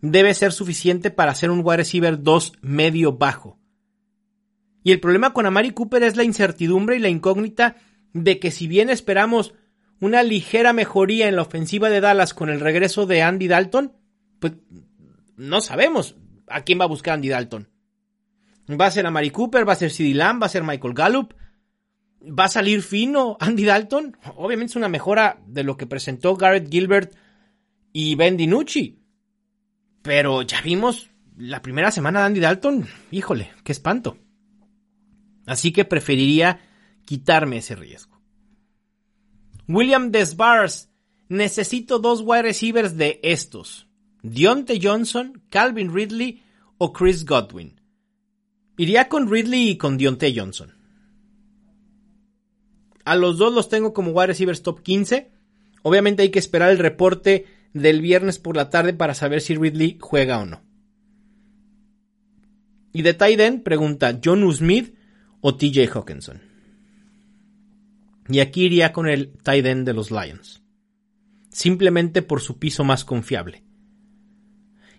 debe 0.00 0.34
ser 0.34 0.52
suficiente 0.52 1.10
para 1.10 1.34
ser 1.34 1.50
un 1.50 1.60
wide 1.64 1.78
receiver 1.78 2.22
2 2.22 2.52
medio 2.62 3.12
bajo. 3.12 3.58
Y 4.84 4.92
el 4.92 5.00
problema 5.00 5.32
con 5.32 5.46
Amari 5.46 5.70
Cooper 5.72 6.02
es 6.02 6.16
la 6.16 6.24
incertidumbre 6.24 6.96
y 6.96 7.00
la 7.00 7.08
incógnita 7.08 7.76
de 8.12 8.38
que 8.38 8.50
si 8.50 8.66
bien 8.66 8.90
esperamos 8.90 9.54
una 10.02 10.24
ligera 10.24 10.72
mejoría 10.72 11.28
en 11.28 11.36
la 11.36 11.42
ofensiva 11.42 11.88
de 11.88 12.00
Dallas 12.00 12.34
con 12.34 12.50
el 12.50 12.58
regreso 12.58 13.06
de 13.06 13.22
Andy 13.22 13.46
Dalton, 13.46 13.92
pues 14.40 14.54
no 15.36 15.60
sabemos 15.60 16.16
a 16.48 16.62
quién 16.62 16.80
va 16.80 16.84
a 16.84 16.88
buscar 16.88 17.14
Andy 17.14 17.28
Dalton. 17.28 17.68
¿Va 18.68 18.86
a 18.86 18.90
ser 18.90 19.06
Amari 19.06 19.30
Cooper? 19.30 19.66
¿Va 19.66 19.74
a 19.74 19.76
ser 19.76 19.92
CD 19.92 20.12
Lamb? 20.12 20.42
¿Va 20.42 20.46
a 20.46 20.50
ser 20.50 20.64
Michael 20.64 20.94
Gallup? 20.94 21.34
¿Va 22.20 22.46
a 22.46 22.48
salir 22.48 22.82
fino 22.82 23.36
Andy 23.38 23.64
Dalton? 23.64 24.16
Obviamente 24.34 24.72
es 24.72 24.76
una 24.76 24.88
mejora 24.88 25.40
de 25.46 25.62
lo 25.62 25.76
que 25.76 25.86
presentó 25.86 26.34
Garrett 26.34 26.68
Gilbert 26.68 27.14
y 27.92 28.16
Ben 28.16 28.36
DiNucci. 28.36 28.98
Pero 30.02 30.42
ya 30.42 30.62
vimos 30.62 31.10
la 31.36 31.62
primera 31.62 31.92
semana 31.92 32.20
de 32.20 32.26
Andy 32.26 32.40
Dalton. 32.40 32.88
Híjole, 33.12 33.52
qué 33.62 33.70
espanto. 33.70 34.18
Así 35.46 35.72
que 35.72 35.84
preferiría 35.84 36.58
quitarme 37.04 37.58
ese 37.58 37.76
riesgo. 37.76 38.11
William 39.72 40.10
Desbars. 40.10 40.88
Necesito 41.28 41.98
dos 41.98 42.20
wide 42.20 42.42
receivers 42.42 42.96
de 42.96 43.18
estos. 43.22 43.86
Dionte 44.22 44.78
Johnson, 44.80 45.42
Calvin 45.48 45.92
Ridley 45.92 46.42
o 46.78 46.92
Chris 46.92 47.24
Godwin. 47.24 47.80
Iría 48.76 49.08
con 49.08 49.30
Ridley 49.30 49.70
y 49.70 49.76
con 49.78 49.96
Dionte 49.96 50.32
Johnson. 50.36 50.74
A 53.04 53.16
los 53.16 53.38
dos 53.38 53.52
los 53.52 53.68
tengo 53.68 53.92
como 53.92 54.12
wide 54.12 54.28
receivers 54.28 54.62
top 54.62 54.82
15. 54.82 55.30
Obviamente 55.82 56.22
hay 56.22 56.30
que 56.30 56.38
esperar 56.38 56.70
el 56.70 56.78
reporte 56.78 57.46
del 57.72 58.00
viernes 58.00 58.38
por 58.38 58.56
la 58.56 58.70
tarde 58.70 58.92
para 58.92 59.14
saber 59.14 59.40
si 59.40 59.56
Ridley 59.56 59.98
juega 60.00 60.38
o 60.38 60.46
no. 60.46 60.62
Y 62.92 63.02
de 63.02 63.14
Tyden 63.14 63.62
pregunta 63.62 64.20
John 64.22 64.52
Smith 64.52 64.94
o 65.40 65.56
TJ 65.56 65.88
Hawkinson. 65.94 66.51
Y 68.28 68.40
aquí 68.40 68.64
iría 68.64 68.92
con 68.92 69.08
el 69.08 69.32
Tyden 69.42 69.84
de 69.84 69.94
los 69.94 70.10
Lions. 70.10 70.62
Simplemente 71.50 72.22
por 72.22 72.40
su 72.40 72.58
piso 72.58 72.84
más 72.84 73.04
confiable. 73.04 73.64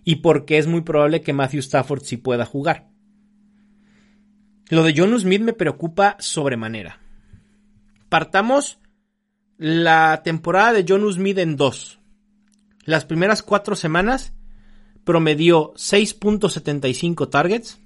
Y 0.03 0.17
porque 0.17 0.57
es 0.57 0.67
muy 0.67 0.81
probable 0.81 1.21
que 1.21 1.33
Matthew 1.33 1.59
Stafford 1.59 2.03
sí 2.03 2.17
pueda 2.17 2.45
jugar. 2.45 2.89
Lo 4.69 4.83
de 4.83 4.93
John 4.95 5.17
Smith 5.19 5.41
me 5.41 5.53
preocupa 5.53 6.17
sobremanera. 6.19 6.99
Partamos 8.09 8.79
la 9.57 10.21
temporada 10.23 10.73
de 10.73 10.85
John 10.87 11.11
Smith 11.11 11.37
en 11.37 11.55
dos. 11.55 11.99
Las 12.85 13.05
primeras 13.05 13.43
cuatro 13.43 13.75
semanas 13.75 14.33
promedió 15.03 15.73
6.75 15.73 17.29
targets, 17.29 17.79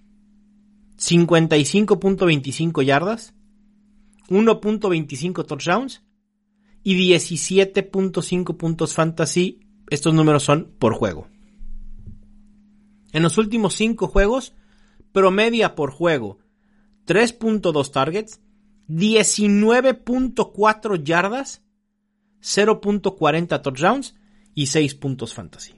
55.25 0.97 2.83
yardas, 2.83 3.33
1.25 4.29 5.45
touchdowns 5.45 6.03
y 6.83 7.13
17.5 7.13 8.57
puntos 8.57 8.93
fantasy. 8.93 9.61
Estos 9.89 10.13
números 10.13 10.43
son 10.43 10.73
por 10.79 10.93
juego. 10.93 11.27
En 13.13 13.23
los 13.23 13.37
últimos 13.37 13.73
5 13.75 14.07
juegos, 14.07 14.53
promedia 15.11 15.75
por 15.75 15.91
juego 15.91 16.39
3.2 17.07 17.91
targets, 17.91 18.41
19.4 18.89 21.03
yardas, 21.03 21.63
0.40 22.41 23.61
touchdowns 23.61 24.15
y 24.53 24.67
6 24.67 24.95
puntos 24.95 25.33
fantasy. 25.33 25.75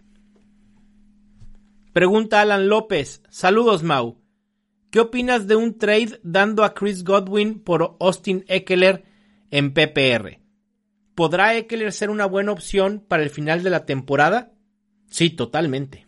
Pregunta 1.94 2.42
Alan 2.42 2.68
López. 2.68 3.22
Saludos, 3.30 3.84
Mau. 3.84 4.19
¿Qué 4.90 5.00
opinas 5.00 5.46
de 5.46 5.56
un 5.56 5.78
trade 5.78 6.20
dando 6.24 6.64
a 6.64 6.74
Chris 6.74 7.04
Godwin 7.04 7.60
por 7.60 7.96
Austin 8.00 8.44
Eckler 8.48 9.04
en 9.52 9.72
PPR? 9.72 10.40
¿Podrá 11.14 11.56
Eckler 11.56 11.92
ser 11.92 12.10
una 12.10 12.26
buena 12.26 12.52
opción 12.52 13.04
para 13.08 13.22
el 13.22 13.30
final 13.30 13.62
de 13.62 13.70
la 13.70 13.86
temporada? 13.86 14.52
Sí, 15.08 15.30
totalmente. 15.30 16.08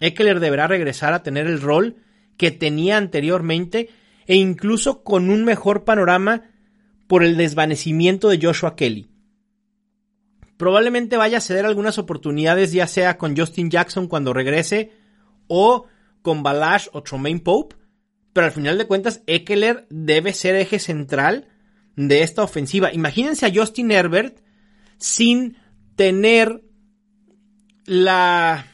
Eckler 0.00 0.40
deberá 0.40 0.66
regresar 0.66 1.12
a 1.12 1.22
tener 1.22 1.46
el 1.46 1.60
rol 1.60 1.96
que 2.38 2.52
tenía 2.52 2.96
anteriormente 2.96 3.90
e 4.26 4.36
incluso 4.36 5.02
con 5.04 5.28
un 5.28 5.44
mejor 5.44 5.84
panorama 5.84 6.50
por 7.06 7.22
el 7.22 7.36
desvanecimiento 7.36 8.30
de 8.30 8.38
Joshua 8.40 8.76
Kelly. 8.76 9.10
Probablemente 10.56 11.18
vaya 11.18 11.38
a 11.38 11.42
ceder 11.42 11.66
algunas 11.66 11.98
oportunidades 11.98 12.72
ya 12.72 12.86
sea 12.86 13.18
con 13.18 13.36
Justin 13.36 13.68
Jackson 13.68 14.08
cuando 14.08 14.32
regrese 14.32 14.92
o 15.48 15.86
con 16.22 16.42
Balash 16.42 16.88
o 16.92 17.02
Tromaine 17.02 17.40
Pope, 17.40 17.76
pero 18.32 18.46
al 18.46 18.52
final 18.52 18.78
de 18.78 18.86
cuentas 18.86 19.22
Eckler 19.26 19.86
debe 19.90 20.32
ser 20.32 20.54
eje 20.56 20.78
central 20.78 21.48
de 21.96 22.22
esta 22.22 22.42
ofensiva. 22.42 22.92
Imagínense 22.92 23.46
a 23.46 23.52
Justin 23.54 23.90
Herbert 23.90 24.38
sin 24.96 25.56
tener 25.96 26.62
la, 27.84 28.66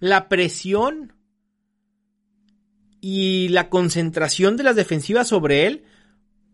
la 0.00 0.28
presión 0.28 1.12
y 3.00 3.48
la 3.48 3.68
concentración 3.70 4.56
de 4.56 4.64
las 4.64 4.76
defensivas 4.76 5.28
sobre 5.28 5.66
él 5.66 5.84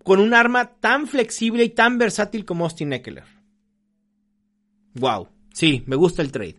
con 0.04 0.20
un 0.20 0.34
arma 0.34 0.74
tan 0.80 1.06
flexible 1.06 1.64
y 1.64 1.70
tan 1.70 1.98
versátil 1.98 2.44
como 2.44 2.64
Austin 2.64 2.92
Eckler. 2.92 3.24
Wow, 4.94 5.28
sí, 5.52 5.82
me 5.86 5.96
gusta 5.96 6.22
el 6.22 6.32
trade. 6.32 6.56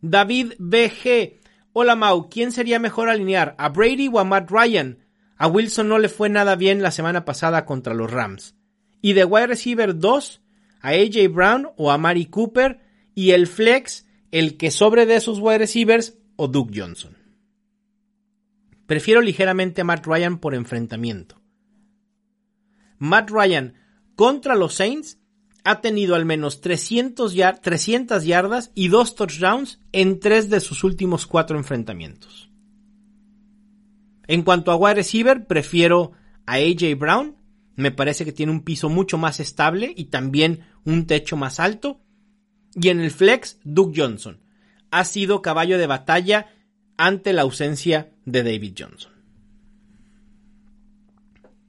David 0.00 0.52
BG 0.58 1.40
Hola 1.78 1.94
Mau, 1.94 2.30
¿quién 2.30 2.52
sería 2.52 2.78
mejor 2.78 3.10
alinear? 3.10 3.54
¿A 3.58 3.68
Brady 3.68 4.08
o 4.08 4.18
a 4.18 4.24
Matt 4.24 4.50
Ryan? 4.50 5.04
A 5.36 5.46
Wilson 5.46 5.88
no 5.88 5.98
le 5.98 6.08
fue 6.08 6.30
nada 6.30 6.56
bien 6.56 6.80
la 6.80 6.90
semana 6.90 7.26
pasada 7.26 7.66
contra 7.66 7.92
los 7.92 8.10
Rams. 8.10 8.54
¿Y 9.02 9.12
de 9.12 9.26
wide 9.26 9.48
receiver 9.48 9.98
2? 9.98 10.40
¿A 10.80 10.88
AJ 10.92 11.30
Brown 11.30 11.68
o 11.76 11.90
a 11.90 11.98
Mari 11.98 12.30
Cooper? 12.30 12.80
¿Y 13.14 13.32
el 13.32 13.46
flex, 13.46 14.06
el 14.30 14.56
que 14.56 14.70
sobre 14.70 15.04
de 15.04 15.16
esos 15.16 15.38
wide 15.38 15.58
receivers 15.58 16.16
o 16.36 16.48
Duke 16.48 16.72
Johnson? 16.74 17.14
Prefiero 18.86 19.20
ligeramente 19.20 19.82
a 19.82 19.84
Matt 19.84 20.06
Ryan 20.06 20.38
por 20.38 20.54
enfrentamiento. 20.54 21.42
Matt 22.96 23.28
Ryan 23.28 23.74
contra 24.14 24.54
los 24.54 24.72
Saints 24.72 25.18
ha 25.66 25.80
tenido 25.80 26.14
al 26.14 26.24
menos 26.24 26.60
300, 26.60 27.34
300 27.60 28.24
yardas 28.24 28.70
y 28.76 28.86
dos 28.86 29.16
touchdowns 29.16 29.80
en 29.90 30.20
tres 30.20 30.48
de 30.48 30.60
sus 30.60 30.84
últimos 30.84 31.26
cuatro 31.26 31.58
enfrentamientos. 31.58 32.48
En 34.28 34.42
cuanto 34.42 34.70
a 34.70 34.76
wide 34.76 34.94
receiver, 34.94 35.48
prefiero 35.48 36.12
a 36.46 36.54
AJ 36.54 36.96
Brown. 36.96 37.34
Me 37.74 37.90
parece 37.90 38.24
que 38.24 38.30
tiene 38.30 38.52
un 38.52 38.62
piso 38.62 38.88
mucho 38.88 39.18
más 39.18 39.40
estable 39.40 39.92
y 39.96 40.04
también 40.04 40.60
un 40.84 41.08
techo 41.08 41.36
más 41.36 41.58
alto. 41.58 42.00
Y 42.72 42.88
en 42.90 43.00
el 43.00 43.10
flex, 43.10 43.58
Duke 43.64 44.00
Johnson. 44.00 44.40
Ha 44.92 45.02
sido 45.02 45.42
caballo 45.42 45.78
de 45.78 45.88
batalla 45.88 46.46
ante 46.96 47.32
la 47.32 47.42
ausencia 47.42 48.12
de 48.24 48.44
David 48.44 48.74
Johnson. 48.78 49.12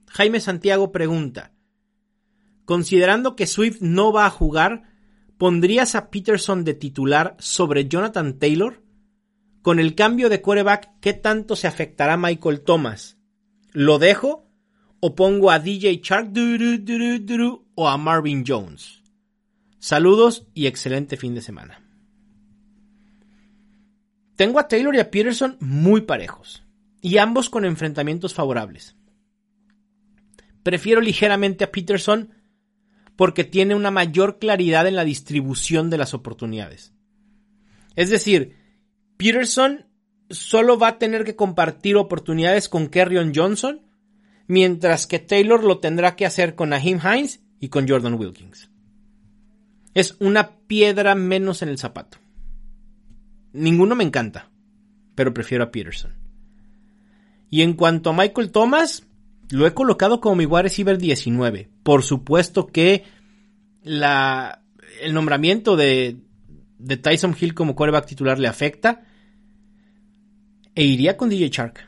Jaime 0.06 0.40
Santiago 0.40 0.92
pregunta, 0.92 1.57
Considerando 2.68 3.38
que 3.38 3.48
Swift 3.48 3.78
no 3.80 4.12
va 4.12 4.26
a 4.26 4.30
jugar, 4.30 4.84
¿pondrías 5.38 5.96
a 5.96 6.10
Peterson 6.10 6.66
de 6.66 6.74
titular 6.74 7.38
sobre 7.40 7.88
Jonathan 7.88 8.40
Taylor? 8.40 8.84
Con 9.62 9.80
el 9.80 9.96
cambio 9.96 10.28
de 10.28 10.42
quarterback, 10.42 11.00
¿qué 11.00 11.14
tanto 11.14 11.56
se 11.56 11.68
afectará 11.68 12.18
Michael 12.18 12.60
Thomas? 12.60 13.18
¿Lo 13.72 14.00
dejo? 14.00 14.52
¿O 15.00 15.16
pongo 15.16 15.50
a 15.50 15.60
DJ 15.60 16.02
Shark 16.04 16.34
o 17.76 17.88
a 17.88 17.96
Marvin 17.96 18.44
Jones? 18.46 19.02
Saludos 19.80 20.46
y 20.54 20.68
excelente 20.68 21.16
fin 21.16 21.36
de 21.36 21.42
semana. 21.42 21.82
Tengo 24.36 24.60
a 24.60 24.68
Taylor 24.68 24.94
y 24.94 25.00
a 25.00 25.10
Peterson 25.10 25.56
muy 25.62 26.02
parejos, 26.02 26.66
y 27.02 27.18
ambos 27.18 27.50
con 27.50 27.64
enfrentamientos 27.64 28.34
favorables. 28.34 28.98
Prefiero 30.64 31.00
ligeramente 31.00 31.64
a 31.64 31.72
Peterson 31.72 32.34
porque 33.18 33.44
tiene 33.44 33.76
una 33.76 33.92
mayor 33.92 34.40
claridad 34.40 34.88
en 34.88 34.96
la 34.96 35.04
distribución 35.04 35.90
de 35.90 35.98
las 35.98 36.14
oportunidades. 36.14 36.94
Es 37.96 38.10
decir, 38.10 38.56
Peterson 39.18 39.86
solo 40.30 40.78
va 40.78 40.90
a 40.90 40.98
tener 41.00 41.24
que 41.26 41.36
compartir 41.36 41.98
oportunidades 41.98 42.70
con 42.70 42.88
Kerryon 42.88 43.34
Johnson, 43.36 43.82
mientras 44.46 45.08
que 45.08 45.20
Taylor 45.20 45.64
lo 45.64 45.80
tendrá 45.80 46.16
que 46.16 46.26
hacer 46.26 46.56
con 46.56 46.70
Naheem 46.70 47.00
Hines 47.00 47.42
y 47.60 47.70
con 47.70 47.88
Jordan 47.88 48.14
Wilkins. 48.14 48.70
Es 49.96 50.16
una 50.20 50.58
piedra 50.68 51.16
menos 51.16 51.64
en 51.64 51.70
el 51.70 51.80
zapato. 51.80 52.20
Ninguno 53.52 53.96
me 53.96 54.04
encanta, 54.04 54.52
pero 55.16 55.34
prefiero 55.34 55.64
a 55.64 55.72
Peterson. 55.72 56.14
Y 57.50 57.64
en 57.64 57.74
cuanto 57.74 58.12
a 58.12 58.14
Michael 58.14 58.52
Thomas, 58.52 59.07
lo 59.50 59.66
he 59.66 59.74
colocado 59.74 60.20
como 60.20 60.36
mi 60.36 60.46
wide 60.46 60.64
receiver 60.64 60.98
19. 60.98 61.70
Por 61.84 62.04
supuesto 62.04 62.68
que 62.68 63.04
la, 63.84 64.64
el 65.02 65.14
nombramiento 65.14 65.76
de, 65.76 66.18
de 66.80 66.98
Tyson 66.98 67.36
Hill 67.40 67.54
como 67.54 67.76
quarterback 67.76 68.06
titular 68.06 68.40
le 68.40 68.48
afecta. 68.48 69.04
E 70.76 70.84
iría 70.84 71.18
con 71.18 71.30
DJ 71.30 71.50
Shark. 71.50 71.88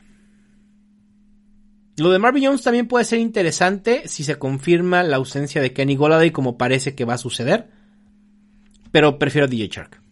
Lo 1.96 2.10
de 2.10 2.18
Marvin 2.18 2.46
Jones 2.46 2.62
también 2.62 2.88
puede 2.88 3.04
ser 3.04 3.18
interesante 3.18 4.08
si 4.08 4.24
se 4.24 4.36
confirma 4.36 5.02
la 5.02 5.16
ausencia 5.16 5.60
de 5.60 5.72
Kenny 5.72 5.96
Golladay 5.96 6.30
como 6.30 6.56
parece 6.56 6.94
que 6.94 7.04
va 7.04 7.14
a 7.14 7.18
suceder. 7.18 7.68
Pero 8.90 9.18
prefiero 9.18 9.46
DJ 9.46 9.68
Shark. 9.68 10.02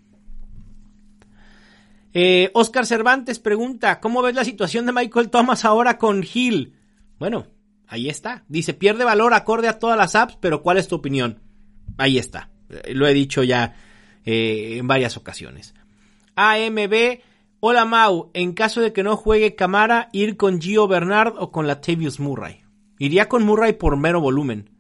Eh, 2.12 2.50
Oscar 2.54 2.87
Cervantes 2.87 3.38
pregunta, 3.38 4.00
¿cómo 4.00 4.22
ves 4.22 4.34
la 4.34 4.44
situación 4.44 4.87
de 4.87 4.92
Michael 4.92 5.30
Thomas 5.30 5.64
ahora 5.64 5.98
con 5.98 6.22
Hill? 6.22 6.77
Bueno, 7.18 7.46
ahí 7.87 8.09
está. 8.09 8.44
Dice, 8.48 8.74
pierde 8.74 9.04
valor 9.04 9.35
acorde 9.35 9.68
a 9.68 9.78
todas 9.78 9.98
las 9.98 10.14
apps, 10.14 10.37
pero 10.40 10.62
¿cuál 10.62 10.78
es 10.78 10.88
tu 10.88 10.96
opinión? 10.96 11.40
Ahí 11.96 12.18
está. 12.18 12.50
Lo 12.88 13.07
he 13.07 13.14
dicho 13.14 13.42
ya 13.42 13.74
eh, 14.24 14.76
en 14.78 14.87
varias 14.87 15.16
ocasiones. 15.16 15.74
AMB, 16.37 17.20
hola 17.61 17.85
Mau, 17.85 18.31
en 18.35 18.52
caso 18.52 18.81
de 18.81 18.92
que 18.92 19.02
no 19.02 19.16
juegue 19.16 19.57
Camara, 19.57 20.09
ir 20.12 20.37
con 20.37 20.61
Gio 20.61 20.87
Bernard 20.87 21.35
o 21.38 21.50
con 21.50 21.66
Latavius 21.66 22.20
Murray. 22.20 22.62
Iría 22.98 23.28
con 23.28 23.44
Murray 23.44 23.72
por 23.72 23.96
mero 23.96 24.20
volumen. 24.20 24.70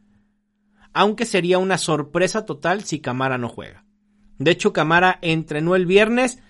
Aunque 0.92 1.24
sería 1.24 1.58
una 1.58 1.78
sorpresa 1.78 2.44
total 2.44 2.84
si 2.84 3.00
Camara 3.00 3.38
no 3.38 3.48
juega. 3.48 3.84
De 4.38 4.52
hecho, 4.52 4.72
Camara 4.72 5.18
entrenó 5.22 5.74
el 5.74 5.86
viernes 5.86 6.40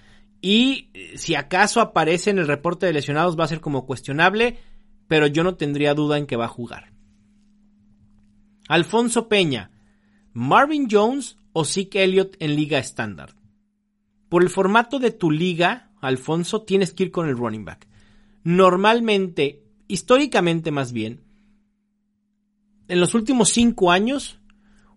y 0.40 0.90
eh, 0.94 1.12
si 1.16 1.34
acaso 1.34 1.80
aparece 1.80 2.30
en 2.30 2.38
el 2.38 2.46
reporte 2.46 2.86
de 2.86 2.92
lesionados 2.92 3.38
va 3.38 3.44
a 3.44 3.48
ser 3.48 3.60
como 3.60 3.86
cuestionable 3.86 4.58
pero 5.08 5.26
yo 5.26 5.42
no 5.42 5.56
tendría 5.56 5.94
duda 5.94 6.18
en 6.18 6.26
que 6.26 6.36
va 6.36 6.44
a 6.44 6.48
jugar. 6.48 6.92
Alfonso 8.68 9.28
Peña, 9.28 9.70
Marvin 10.34 10.88
Jones 10.90 11.38
o 11.52 11.64
Zeke 11.64 12.04
Elliott 12.04 12.36
en 12.38 12.54
liga 12.54 12.78
estándar. 12.78 13.34
Por 14.28 14.42
el 14.42 14.50
formato 14.50 14.98
de 14.98 15.10
tu 15.10 15.30
liga, 15.30 15.90
Alfonso, 16.00 16.62
tienes 16.62 16.92
que 16.92 17.04
ir 17.04 17.10
con 17.10 17.28
el 17.28 17.36
running 17.36 17.64
back. 17.64 17.88
Normalmente, 18.44 19.64
históricamente 19.88 20.70
más 20.70 20.92
bien, 20.92 21.22
en 22.88 23.00
los 23.00 23.14
últimos 23.14 23.48
cinco 23.48 23.90
años, 23.90 24.38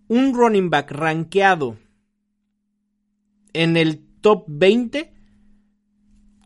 un 0.07 0.33
running 0.33 0.69
back 0.69 0.91
rankeado 0.91 1.77
en 3.53 3.77
el 3.77 4.05
top 4.21 4.43
20 4.47 5.13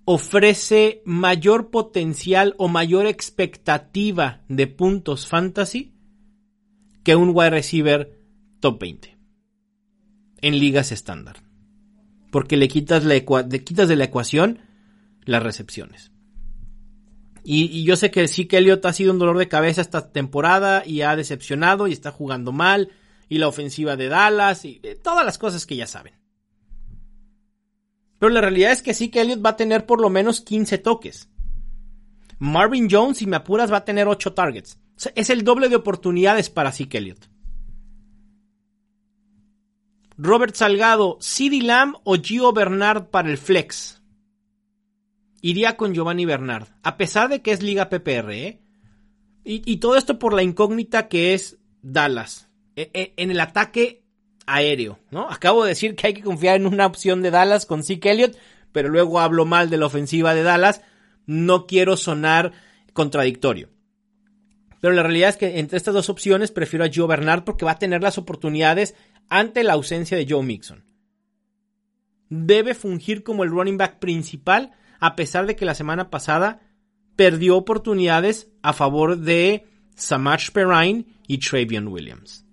ofrece 0.06 1.02
mayor 1.06 1.72
potencial 1.72 2.54
o 2.58 2.68
mayor 2.68 3.08
expectativa 3.08 4.44
de 4.48 4.68
puntos 4.68 5.28
fantasy 5.28 5.94
que 7.04 7.16
un 7.16 7.32
wide 7.34 7.50
receiver 7.50 8.20
top 8.60 8.80
20 8.80 9.18
en 10.42 10.60
ligas 10.60 10.92
estándar. 10.92 11.44
porque 12.32 12.58
le 12.58 12.68
quitas, 12.68 13.06
le 13.06 13.24
quitas 13.64 13.88
de 13.88 13.96
la 13.96 14.04
ecuación 14.04 14.60
las 15.24 15.42
recepciones. 15.42 16.12
Y, 17.48 17.84
yo 17.84 17.96
sé 17.96 18.10
que 18.10 18.28
sí 18.28 18.46
que 18.46 18.58
Elliot 18.58 18.84
ha 18.86 18.92
sido 18.92 19.14
un 19.14 19.20
dolor 19.20 19.38
de 19.38 19.48
cabeza 19.48 19.80
esta 19.80 20.12
temporada 20.12 20.84
y 20.86 21.02
ha 21.02 21.16
decepcionado 21.16 21.88
y 21.88 21.94
está 21.94 22.12
jugando 22.12 22.52
mal. 22.52 22.92
Y 23.30 23.38
la 23.38 23.48
ofensiva 23.48 23.96
de 23.96 24.10
Dallas 24.10 24.66
y 24.66 24.80
eh, 24.84 25.00
todas 25.02 25.26
las 25.26 25.38
cosas 25.38 25.66
que 25.66 25.76
ya 25.76 25.88
saben. 25.88 26.14
Pero 28.20 28.30
la 28.30 28.42
realidad 28.42 28.72
es 28.72 28.82
que 28.82 28.94
sí 28.94 29.10
que 29.10 29.22
Elliot 29.22 29.46
va 29.46 29.52
a 29.52 29.58
tener 29.58 29.86
por 29.86 30.02
lo 30.02 30.10
menos 30.10 30.42
15 30.42 30.78
toques. 30.78 31.30
Marvin 32.40 32.88
Jones, 32.90 33.18
si 33.18 33.28
me 33.28 33.38
apuras, 33.38 33.72
va 33.72 33.78
a 33.78 33.86
tener 33.86 34.08
8 34.08 34.34
targets. 34.34 34.80
es 35.16 35.30
el 35.30 35.44
doble 35.44 35.70
de 35.70 35.76
oportunidades 35.76 36.50
para 36.50 36.72
Zeke 36.72 36.98
Elliott. 36.98 37.28
Robert 40.18 40.56
Salgado, 40.56 41.18
CD 41.20 41.62
Lamb 41.62 41.96
o 42.04 42.16
Gio 42.16 42.54
Bernard 42.54 43.08
para 43.10 43.30
el 43.30 43.38
flex. 43.38 44.02
Iría 45.42 45.78
con 45.78 45.94
Giovanni 45.94 46.26
Bernard, 46.26 46.68
a 46.84 46.98
pesar 46.98 47.30
de 47.30 47.42
que 47.42 47.52
es 47.52 47.62
Liga 47.62 47.90
PPR, 47.90 48.32
¿eh? 48.32 48.62
y, 49.44 49.78
todo 49.78 49.96
esto 49.96 50.18
por 50.18 50.34
la 50.34 50.42
incógnita 50.42 51.08
que 51.08 51.34
es 51.34 51.58
Dallas. 51.82 52.50
E, 52.76 52.90
e, 52.94 53.14
en 53.18 53.30
el 53.30 53.40
ataque 53.40 54.05
aéreo, 54.46 55.00
¿no? 55.12 55.30
Acabo 55.30 55.64
de 55.64 55.70
decir 55.70 55.96
que 55.96 56.08
hay 56.08 56.14
que 56.14 56.24
confiar 56.24 56.56
en 56.56 56.68
una 56.68 56.86
opción 56.86 57.22
de 57.22 57.32
Dallas 57.32 57.66
con 57.66 57.84
Zeke 57.84 58.12
Elliott, 58.12 58.38
pero 58.72 58.90
luego 58.90 59.20
hablo 59.20 59.46
mal 59.46 59.70
de 59.70 59.78
la 59.78 59.86
ofensiva 59.86 60.34
de 60.34 60.44
Dallas. 60.44 60.82
No 61.26 61.66
quiero 61.66 61.98
sonar 61.98 62.52
contradictorio. 62.94 63.70
Pero 64.82 64.94
la 64.94 65.04
realidad 65.04 65.30
es 65.30 65.38
que 65.38 65.60
entre 65.60 65.78
estas 65.78 65.94
dos 65.94 66.10
opciones 66.10 66.52
prefiero 66.52 66.86
a 66.86 66.90
Joe 66.94 67.08
Bernard 67.08 67.44
porque 67.44 67.66
va 67.66 67.72
a 67.72 67.80
tener 67.80 68.04
las 68.04 68.18
oportunidades 68.18 68.96
ante 69.30 69.64
la 69.64 69.74
ausencia 69.74 70.16
de 70.18 70.28
Joe 70.30 70.44
Mixon. 70.44 70.84
Debe 72.30 72.76
fungir 72.76 73.24
como 73.24 73.44
el 73.44 73.50
running 73.50 73.78
back 73.78 74.00
principal 74.00 74.74
a 75.00 75.16
pesar 75.16 75.48
de 75.48 75.56
que 75.56 75.66
la 75.66 75.76
semana 75.76 76.10
pasada 76.10 76.62
perdió 77.16 77.58
oportunidades 77.58 78.52
a 78.62 78.74
favor 78.74 79.18
de 79.18 79.66
Samach 79.96 80.52
Perrine 80.52 81.06
y 81.28 81.40
Travion 81.40 81.88
Williams. 81.88 82.45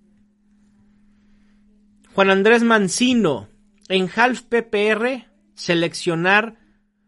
Juan 2.15 2.29
Andrés 2.29 2.61
Mancino, 2.61 3.47
en 3.89 4.07
Half 4.15 4.43
PPR, 4.43 5.25
seleccionar, 5.55 6.59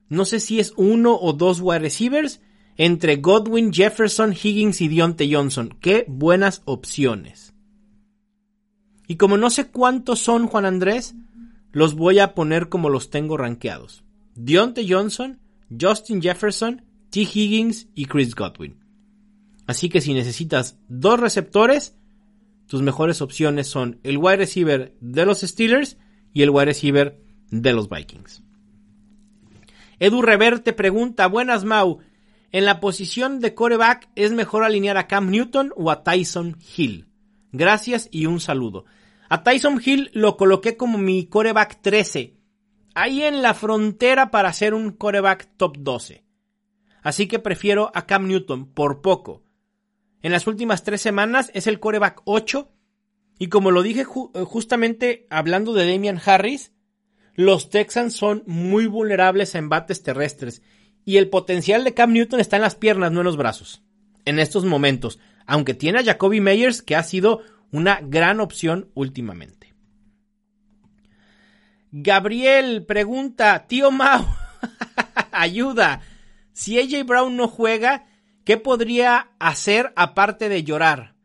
no 0.10 0.26
sé 0.26 0.39
si 0.39 0.60
es 0.60 0.74
uno 0.78 1.15
o 1.20 1.34
dos 1.34 1.62
wide 1.62 1.80
receivers, 1.80 2.41
entre 2.78 3.18
Godwin, 3.18 3.72
Jefferson, 3.72 4.34
Higgins 4.34 4.82
y 4.82 4.88
Dionte 4.88 5.32
Johnson. 5.32 5.78
Qué 5.80 6.06
buenas 6.08 6.63
opciones. 6.65 7.54
Y 9.08 9.18
como 9.18 9.38
no 9.38 9.50
sé 9.50 9.68
cuántos 9.68 10.20
son, 10.20 10.48
Juan 10.48 10.65
Andrés, 10.65 11.13
los 11.72 11.94
voy 11.94 12.20
a 12.20 12.34
poner 12.34 12.70
como 12.70 12.89
los 12.89 13.12
tengo 13.12 13.38
rankeados. 13.38 14.04
Dionte 14.34 14.86
Johnson, 14.89 15.39
Justin 15.80 16.22
Jefferson, 16.22 16.84
T. 17.12 17.22
Higgins 17.22 17.88
y 17.94 18.06
Chris 18.06 18.34
Godwin. 18.34 18.84
Así 19.68 19.89
que 19.89 20.02
si 20.02 20.13
necesitas 20.13 20.78
dos 20.88 21.20
receptores, 21.20 21.96
tus 22.67 22.82
mejores 22.82 23.21
opciones 23.21 23.67
son 23.67 23.99
el 24.04 24.17
wide 24.17 24.38
receiver 24.38 24.95
de 24.99 25.25
los 25.25 25.41
Steelers 25.41 25.97
y 26.34 26.41
el 26.41 26.49
wide 26.49 26.65
receiver 26.65 27.19
de 27.51 27.73
los 27.73 27.89
Vikings. 27.89 28.43
Edu 29.99 30.21
Reverte 30.21 30.73
pregunta, 30.73 31.28
buenas 31.28 31.63
Mau, 31.63 31.99
en 32.51 32.65
la 32.65 32.80
posición 32.80 33.39
de 33.39 33.54
coreback 33.54 34.10
es 34.15 34.32
mejor 34.32 34.63
alinear 34.63 34.97
a 34.97 35.08
Cam 35.08 35.30
Newton 35.30 35.73
o 35.75 35.91
a 35.91 36.04
Tyson 36.04 36.58
Hill. 36.75 37.08
Gracias 37.51 38.10
y 38.12 38.25
un 38.25 38.39
saludo. 38.39 38.86
A 39.30 39.43
Tyson 39.43 39.82
Hill 39.84 40.10
lo 40.13 40.38
coloqué 40.38 40.78
como 40.78 40.97
mi 40.97 41.25
coreback 41.25 41.82
13, 41.82 42.36
ahí 42.93 43.23
en 43.23 43.41
la 43.41 43.54
frontera 43.54 44.32
para 44.32 44.51
ser 44.54 44.73
un 44.73 44.91
coreback 44.91 45.49
top 45.58 45.78
12. 45.80 46.25
Así 47.01 47.28
que 47.28 47.39
prefiero 47.39 47.91
a 47.93 48.06
Cam 48.06 48.28
Newton 48.28 48.65
por 48.73 49.01
poco. 49.01 49.44
En 50.26 50.32
las 50.32 50.48
últimas 50.48 50.84
tres 50.84 51.02
semanas 51.02 51.52
es 51.54 51.68
el 51.68 51.80
coreback 51.80 52.24
8 52.26 52.68
y 53.38 53.50
como 53.50 53.70
lo 53.70 53.84
dije 53.84 54.02
eh, 54.02 54.44
justamente 54.44 55.28
hablando 55.30 55.72
de 55.74 55.88
Damian 55.88 56.20
Harris, 56.26 56.72
los 57.36 57.70
Texans 57.70 58.16
son 58.16 58.42
muy 58.48 58.88
vulnerables 58.88 59.54
a 59.54 59.60
embates 59.60 60.02
terrestres 60.02 60.64
y 61.06 61.18
el 61.18 61.30
potencial 61.30 61.84
de 61.84 61.94
Cam 61.94 62.12
Newton 62.12 62.40
está 62.40 62.56
en 62.56 62.64
las 62.64 62.74
piernas, 62.74 63.12
no 63.12 63.20
en 63.20 63.26
los 63.26 63.38
brazos. 63.38 63.84
En 64.26 64.40
estos 64.40 64.66
momentos, 64.66 65.20
aunque 65.46 65.76
tiene 65.76 66.00
a 66.00 66.04
Jacoby 66.04 66.42
Meyers 66.42 66.82
que 66.82 66.96
ha 66.96 67.04
sido 67.04 67.44
una 67.72 68.00
gran 68.02 68.40
opción 68.40 68.90
últimamente. 68.96 69.76
Gabriel 71.92 72.84
pregunta, 72.88 73.68
tío 73.68 73.92
Mau, 73.92 74.26
ayuda. 75.32 76.02
Si 76.52 76.80
AJ 76.80 77.06
Brown 77.06 77.38
no 77.38 77.48
juega, 77.48 78.08
¿qué 78.45 78.58
podría 78.58 79.31
hacer 79.39 79.91
aparte 79.97 80.47
de 80.47 80.63
llorar? 80.63 81.15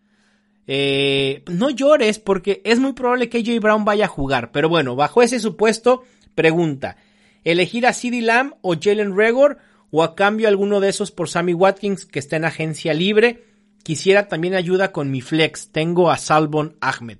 Eh, 0.66 1.42
no 1.50 1.70
llores 1.70 2.18
porque 2.18 2.60
es 2.64 2.78
muy 2.78 2.92
probable 2.92 3.28
que 3.28 3.38
AJ 3.38 3.60
Brown 3.60 3.84
vaya 3.84 4.06
a 4.06 4.08
jugar. 4.08 4.52
Pero 4.52 4.68
bueno, 4.68 4.96
bajo 4.96 5.22
ese 5.22 5.38
supuesto, 5.38 6.02
pregunta, 6.34 6.96
¿elegir 7.44 7.86
a 7.86 7.92
CeeDee 7.92 8.22
Lamb 8.22 8.54
o 8.62 8.74
Jalen 8.80 9.16
Regor 9.16 9.58
o 9.90 10.02
a 10.02 10.14
cambio 10.14 10.48
alguno 10.48 10.80
de 10.80 10.88
esos 10.88 11.10
por 11.10 11.28
Sammy 11.28 11.54
Watkins 11.54 12.06
que 12.06 12.18
está 12.18 12.36
en 12.36 12.44
agencia 12.44 12.94
libre? 12.94 13.44
Quisiera 13.82 14.28
también 14.28 14.54
ayuda 14.54 14.92
con 14.92 15.10
mi 15.10 15.20
flex. 15.20 15.72
Tengo 15.72 16.10
a 16.10 16.18
Salvon 16.18 16.76
Ahmed. 16.80 17.18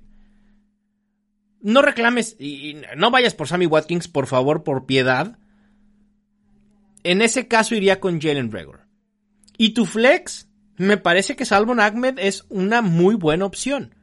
No 1.61 1.81
reclames 1.81 2.37
no 2.97 3.11
vayas 3.11 3.35
por 3.35 3.47
Sammy 3.47 3.65
Watkins, 3.65 4.07
por 4.07 4.27
favor, 4.27 4.63
por 4.63 4.85
piedad. 4.85 5.37
En 7.03 7.21
ese 7.21 7.47
caso 7.47 7.75
iría 7.75 7.99
con 7.99 8.21
Jalen 8.21 8.51
Regor. 8.51 8.80
Y 9.57 9.73
tu 9.73 9.85
flex, 9.85 10.47
me 10.77 10.97
parece 10.97 11.35
que 11.35 11.45
Salvon 11.45 11.79
Ahmed 11.79 12.17
es 12.17 12.45
una 12.49 12.81
muy 12.81 13.15
buena 13.15 13.45
opción. 13.45 13.95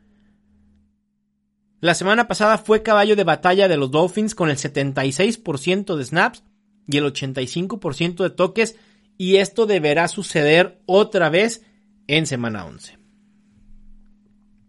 La 1.81 1.95
semana 1.95 2.27
pasada 2.27 2.59
fue 2.59 2.83
caballo 2.83 3.15
de 3.15 3.25
batalla 3.25 3.69
de 3.69 3.77
los 3.77 3.91
Dolphins 3.91 4.35
con 4.35 4.51
el 4.51 4.57
76% 4.57 5.97
de 5.97 6.05
snaps 6.05 6.43
y 6.89 6.97
el 6.97 7.05
85% 7.05 8.23
de 8.25 8.31
toques 8.31 8.77
y 9.17 9.37
esto 9.37 9.67
deberá 9.67 10.09
suceder 10.09 10.81
otra 10.87 11.29
vez 11.29 11.65
en 12.07 12.27
semana 12.27 12.65
11. 12.67 12.99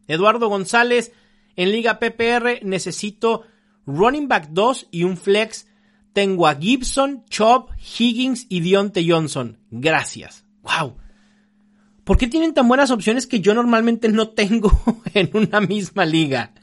Eduardo 0.08 0.50
González, 0.50 1.14
en 1.56 1.72
Liga 1.72 2.00
PPR 2.00 2.64
necesito 2.64 3.44
running 3.86 4.28
back 4.28 4.50
2 4.50 4.88
y 4.92 5.04
un 5.04 5.18
flex. 5.18 5.68
Tengo 6.14 6.48
a 6.48 6.56
Gibson, 6.56 7.26
Chop, 7.30 7.72
Higgins 7.78 8.46
y 8.50 8.62
Dionte 8.62 9.06
Johnson. 9.08 9.60
Gracias. 9.70 10.46
Wow. 10.64 10.98
¿Por 12.04 12.18
qué 12.18 12.28
tienen 12.28 12.54
tan 12.54 12.68
buenas 12.68 12.92
opciones 12.92 13.28
que 13.28 13.40
yo 13.40 13.54
normalmente 13.54 14.10
no 14.10 14.30
tengo 14.30 14.72
en 15.14 15.30
una 15.34 15.62
misma 15.62 16.06
liga? 16.06 16.54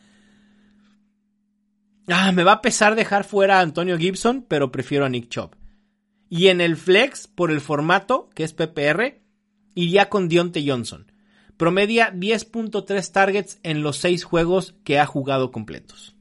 Ah, 2.08 2.32
me 2.32 2.44
va 2.44 2.52
a 2.52 2.62
pesar 2.62 2.94
dejar 2.94 3.24
fuera 3.24 3.58
a 3.58 3.62
Antonio 3.62 3.98
Gibson, 3.98 4.44
pero 4.46 4.70
prefiero 4.70 5.04
a 5.04 5.08
Nick 5.08 5.28
Chop. 5.28 5.54
Y 6.28 6.48
en 6.48 6.60
el 6.60 6.76
flex, 6.76 7.26
por 7.26 7.50
el 7.50 7.60
formato, 7.60 8.30
que 8.34 8.44
es 8.44 8.52
PPR, 8.52 9.20
iría 9.74 10.08
con 10.08 10.28
Dionte 10.28 10.64
Johnson. 10.66 11.10
Promedia 11.56 12.12
10.3 12.12 13.12
targets 13.12 13.58
en 13.62 13.82
los 13.82 13.98
6 13.98 14.24
juegos 14.24 14.74
que 14.84 14.98
ha 14.98 15.06
jugado 15.06 15.50
completos. 15.50 16.16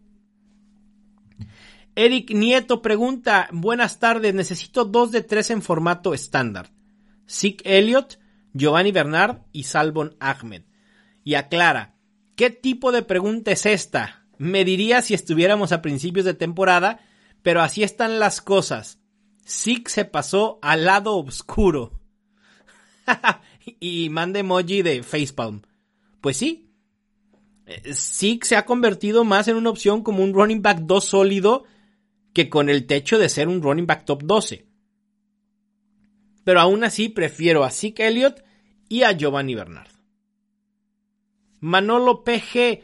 Eric 1.95 2.31
Nieto 2.31 2.81
pregunta, 2.81 3.47
buenas 3.51 3.99
tardes, 3.99 4.33
necesito 4.33 4.85
2 4.85 5.11
de 5.11 5.21
3 5.21 5.51
en 5.51 5.61
formato 5.61 6.13
estándar. 6.13 6.74
Zeke 7.27 7.77
Elliott, 7.77 8.19
Giovanni 8.53 8.91
Bernard 8.91 9.41
y 9.51 9.63
Salvon 9.63 10.15
Ahmed. 10.19 10.63
Y 11.23 11.35
aclara, 11.35 11.95
¿qué 12.35 12.49
tipo 12.49 12.91
de 12.91 13.01
pregunta 13.01 13.51
es 13.51 13.65
esta? 13.65 14.25
Me 14.37 14.65
diría 14.65 15.01
si 15.01 15.13
estuviéramos 15.13 15.71
a 15.71 15.81
principios 15.81 16.25
de 16.25 16.33
temporada, 16.33 16.99
pero 17.41 17.61
así 17.61 17.83
están 17.83 18.19
las 18.19 18.41
cosas. 18.41 18.99
Zeke 19.47 19.89
se 19.89 20.05
pasó 20.05 20.59
al 20.61 20.85
lado 20.85 21.17
oscuro. 21.17 21.99
y 23.79 24.09
manda 24.09 24.39
emoji 24.39 24.81
de 24.81 25.03
facepalm. 25.03 25.61
Pues 26.21 26.37
sí. 26.37 26.71
Zeke 27.93 28.45
se 28.45 28.55
ha 28.55 28.65
convertido 28.65 29.23
más 29.23 29.47
en 29.47 29.55
una 29.55 29.69
opción 29.69 30.03
como 30.03 30.23
un 30.23 30.33
running 30.33 30.61
back 30.61 30.79
2 30.81 31.03
sólido 31.05 31.63
que 32.33 32.49
con 32.49 32.69
el 32.69 32.85
techo 32.85 33.17
de 33.17 33.29
ser 33.29 33.47
un 33.47 33.61
running 33.61 33.87
back 33.87 34.05
top 34.05 34.23
12. 34.23 34.67
Pero 36.45 36.61
aún 36.61 36.85
así 36.85 37.09
prefiero 37.09 37.65
a 37.65 37.71
Zeke 37.71 38.07
Elliott 38.07 38.41
y 38.87 39.03
a 39.03 39.11
Giovanni 39.11 39.53
Bernard. 39.53 39.89
Manolo 41.59 42.23
PG, 42.23 42.83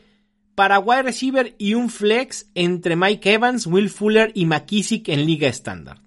Paraguay 0.54 1.04
receiver 1.04 1.56
y 1.58 1.76
un 1.76 1.89
flex 1.89 2.52
entre 2.54 2.97
Mike 2.97 3.32
Evans, 3.32 3.65
Will 3.65 3.89
Fuller 3.89 4.34
y 4.36 4.45
McKissick 4.45 5.08
en 5.08 5.26
liga 5.26 5.47
estándar. 5.47 6.02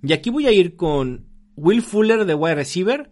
Y 0.00 0.12
aquí 0.12 0.30
voy 0.30 0.46
a 0.46 0.52
ir 0.52 0.76
con 0.76 1.26
Will 1.56 1.82
Fuller 1.82 2.24
de 2.24 2.34
wide 2.34 2.54
receiver 2.54 3.10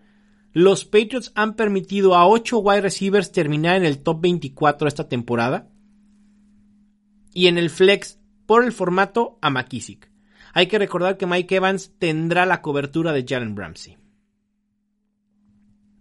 los 0.55 0.85
Patriots 0.85 1.33
han 1.35 1.57
permitido 1.57 2.15
a 2.15 2.29
8 2.29 2.59
wide 2.59 2.83
receivers 2.83 3.33
terminar 3.33 3.75
en 3.75 3.85
el 3.85 3.99
top 3.99 4.21
24 4.21 4.87
esta 4.87 5.09
temporada. 5.09 5.69
Y 7.33 7.49
en 7.49 7.59
el 7.59 7.71
flex 7.71 8.21
por 8.47 8.65
el 8.65 8.71
formato 8.71 9.37
a 9.43 9.51
McKissick. 9.51 10.14
Hay 10.57 10.69
que 10.69 10.79
recordar 10.79 11.17
que 11.17 11.27
Mike 11.27 11.57
Evans 11.57 11.93
tendrá 11.99 12.47
la 12.47 12.63
cobertura 12.63 13.13
de 13.13 13.25
Jalen 13.29 13.57
Ramsey. 13.57 13.99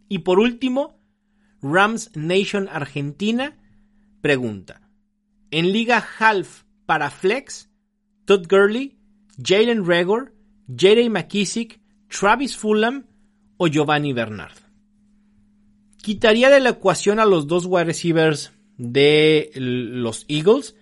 Y 0.07 0.19
por 0.19 0.39
último, 0.39 1.01
Rams 1.61 2.11
Nation 2.15 2.69
Argentina 2.71 3.57
pregunta: 4.21 4.87
En 5.49 5.71
Liga 5.71 6.05
Half 6.19 6.65
para 6.85 7.09
Flex, 7.09 7.71
Todd 8.25 8.45
Gurley, 8.47 8.95
Jalen 9.43 9.87
Regor, 9.87 10.35
J.D. 10.67 11.09
McKissick, 11.09 11.81
Travis 12.07 12.55
Fulham 12.55 13.07
o 13.57 13.67
Giovanni 13.67 14.13
Bernard. 14.13 14.57
Quitaría 15.97 16.51
de 16.51 16.59
la 16.59 16.69
ecuación 16.69 17.19
a 17.19 17.25
los 17.25 17.47
dos 17.47 17.65
wide 17.65 17.85
receivers 17.85 18.51
de 18.77 19.51
los 19.55 20.25
Eagles 20.27 20.75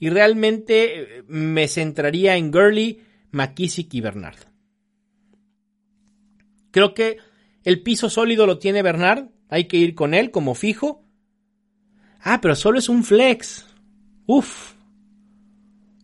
y 0.00 0.10
realmente 0.10 1.18
eh, 1.18 1.24
me 1.28 1.68
centraría 1.68 2.36
en 2.36 2.50
Gurley, 2.50 3.00
McKissick 3.32 3.92
y 3.94 4.00
Bernard. 4.00 4.38
Creo 6.70 6.94
que 6.94 7.18
el 7.64 7.82
piso 7.82 8.08
sólido 8.08 8.46
lo 8.46 8.58
tiene 8.58 8.82
Bernard, 8.82 9.28
hay 9.48 9.66
que 9.66 9.76
ir 9.76 9.94
con 9.94 10.14
él 10.14 10.30
como 10.30 10.54
fijo. 10.54 11.04
Ah, 12.20 12.40
pero 12.40 12.54
solo 12.54 12.78
es 12.78 12.88
un 12.88 13.04
flex. 13.04 13.66
Uf. 14.26 14.74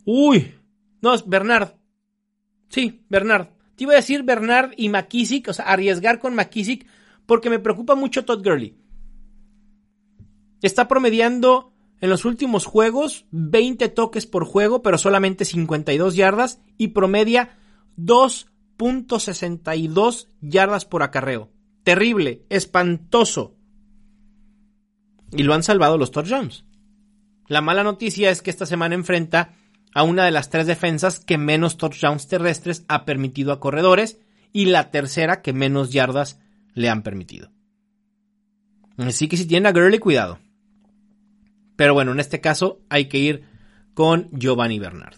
Uy. 0.04 0.54
No, 1.00 1.14
es 1.14 1.26
Bernard. 1.26 1.74
Sí, 2.68 3.04
Bernard. 3.08 3.48
Te 3.76 3.84
iba 3.84 3.92
a 3.92 3.96
decir 3.96 4.24
Bernard 4.24 4.72
y 4.76 4.88
McKissick, 4.88 5.48
o 5.48 5.52
sea, 5.52 5.66
arriesgar 5.66 6.18
con 6.18 6.34
McKissick, 6.34 6.86
porque 7.26 7.48
me 7.48 7.60
preocupa 7.60 7.94
mucho 7.94 8.24
Todd 8.24 8.42
Gurley. 8.42 8.76
Está 10.60 10.88
promediando 10.88 11.72
en 12.00 12.10
los 12.10 12.24
últimos 12.24 12.64
juegos 12.64 13.26
20 13.30 13.88
toques 13.88 14.26
por 14.26 14.44
juego, 14.44 14.82
pero 14.82 14.98
solamente 14.98 15.44
52 15.44 16.14
yardas 16.14 16.60
y 16.76 16.88
promedia 16.88 17.56
2.62 17.96 20.28
yardas 20.40 20.84
por 20.84 21.02
acarreo. 21.02 21.50
Terrible, 21.82 22.44
espantoso. 22.48 23.56
Y 25.32 25.42
lo 25.42 25.54
han 25.54 25.62
salvado 25.62 25.98
los 25.98 26.10
touchdowns. 26.10 26.64
La 27.48 27.60
mala 27.60 27.82
noticia 27.82 28.30
es 28.30 28.42
que 28.42 28.50
esta 28.50 28.66
semana 28.66 28.94
enfrenta 28.94 29.54
a 29.94 30.02
una 30.02 30.24
de 30.24 30.30
las 30.30 30.50
tres 30.50 30.66
defensas 30.66 31.20
que 31.20 31.38
menos 31.38 31.78
touchdowns 31.78 32.28
terrestres 32.28 32.84
ha 32.88 33.04
permitido 33.04 33.52
a 33.52 33.60
corredores 33.60 34.18
y 34.52 34.66
la 34.66 34.90
tercera 34.90 35.42
que 35.42 35.52
menos 35.52 35.92
yardas 35.92 36.38
le 36.74 36.88
han 36.88 37.02
permitido. 37.02 37.50
Así 38.98 39.28
que 39.28 39.36
si 39.36 39.46
tiene 39.46 39.68
a 39.68 39.72
Gurley, 39.72 39.98
cuidado. 39.98 40.38
Pero 41.78 41.94
bueno, 41.94 42.10
en 42.10 42.18
este 42.18 42.40
caso 42.40 42.82
hay 42.88 43.04
que 43.04 43.18
ir 43.18 43.44
con 43.94 44.28
Giovanni 44.32 44.80
Bernard. 44.80 45.14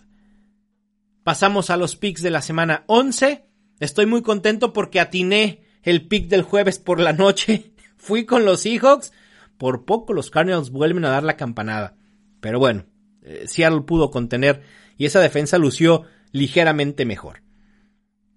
Pasamos 1.22 1.70
a 1.70 1.78
los 1.78 1.96
picks 1.96 2.20
de 2.20 2.28
la 2.28 2.42
semana 2.42 2.84
11. 2.86 3.46
Estoy 3.78 4.04
muy 4.04 4.20
contento 4.20 4.74
porque 4.74 5.00
atiné 5.00 5.64
el 5.82 6.06
pick 6.06 6.28
del 6.28 6.42
jueves 6.42 6.78
por 6.78 7.00
la 7.00 7.14
noche. 7.14 7.72
Fui 7.96 8.26
con 8.26 8.44
los 8.44 8.60
Seahawks. 8.60 9.10
Por 9.56 9.86
poco 9.86 10.12
los 10.12 10.28
Cardinals 10.28 10.68
vuelven 10.68 11.06
a 11.06 11.08
dar 11.08 11.22
la 11.22 11.38
campanada. 11.38 11.96
Pero 12.42 12.58
bueno, 12.58 12.84
eh, 13.22 13.44
Seattle 13.46 13.80
pudo 13.80 14.10
contener 14.10 14.60
y 14.98 15.06
esa 15.06 15.20
defensa 15.20 15.56
lució 15.56 16.02
ligeramente 16.30 17.06
mejor. 17.06 17.42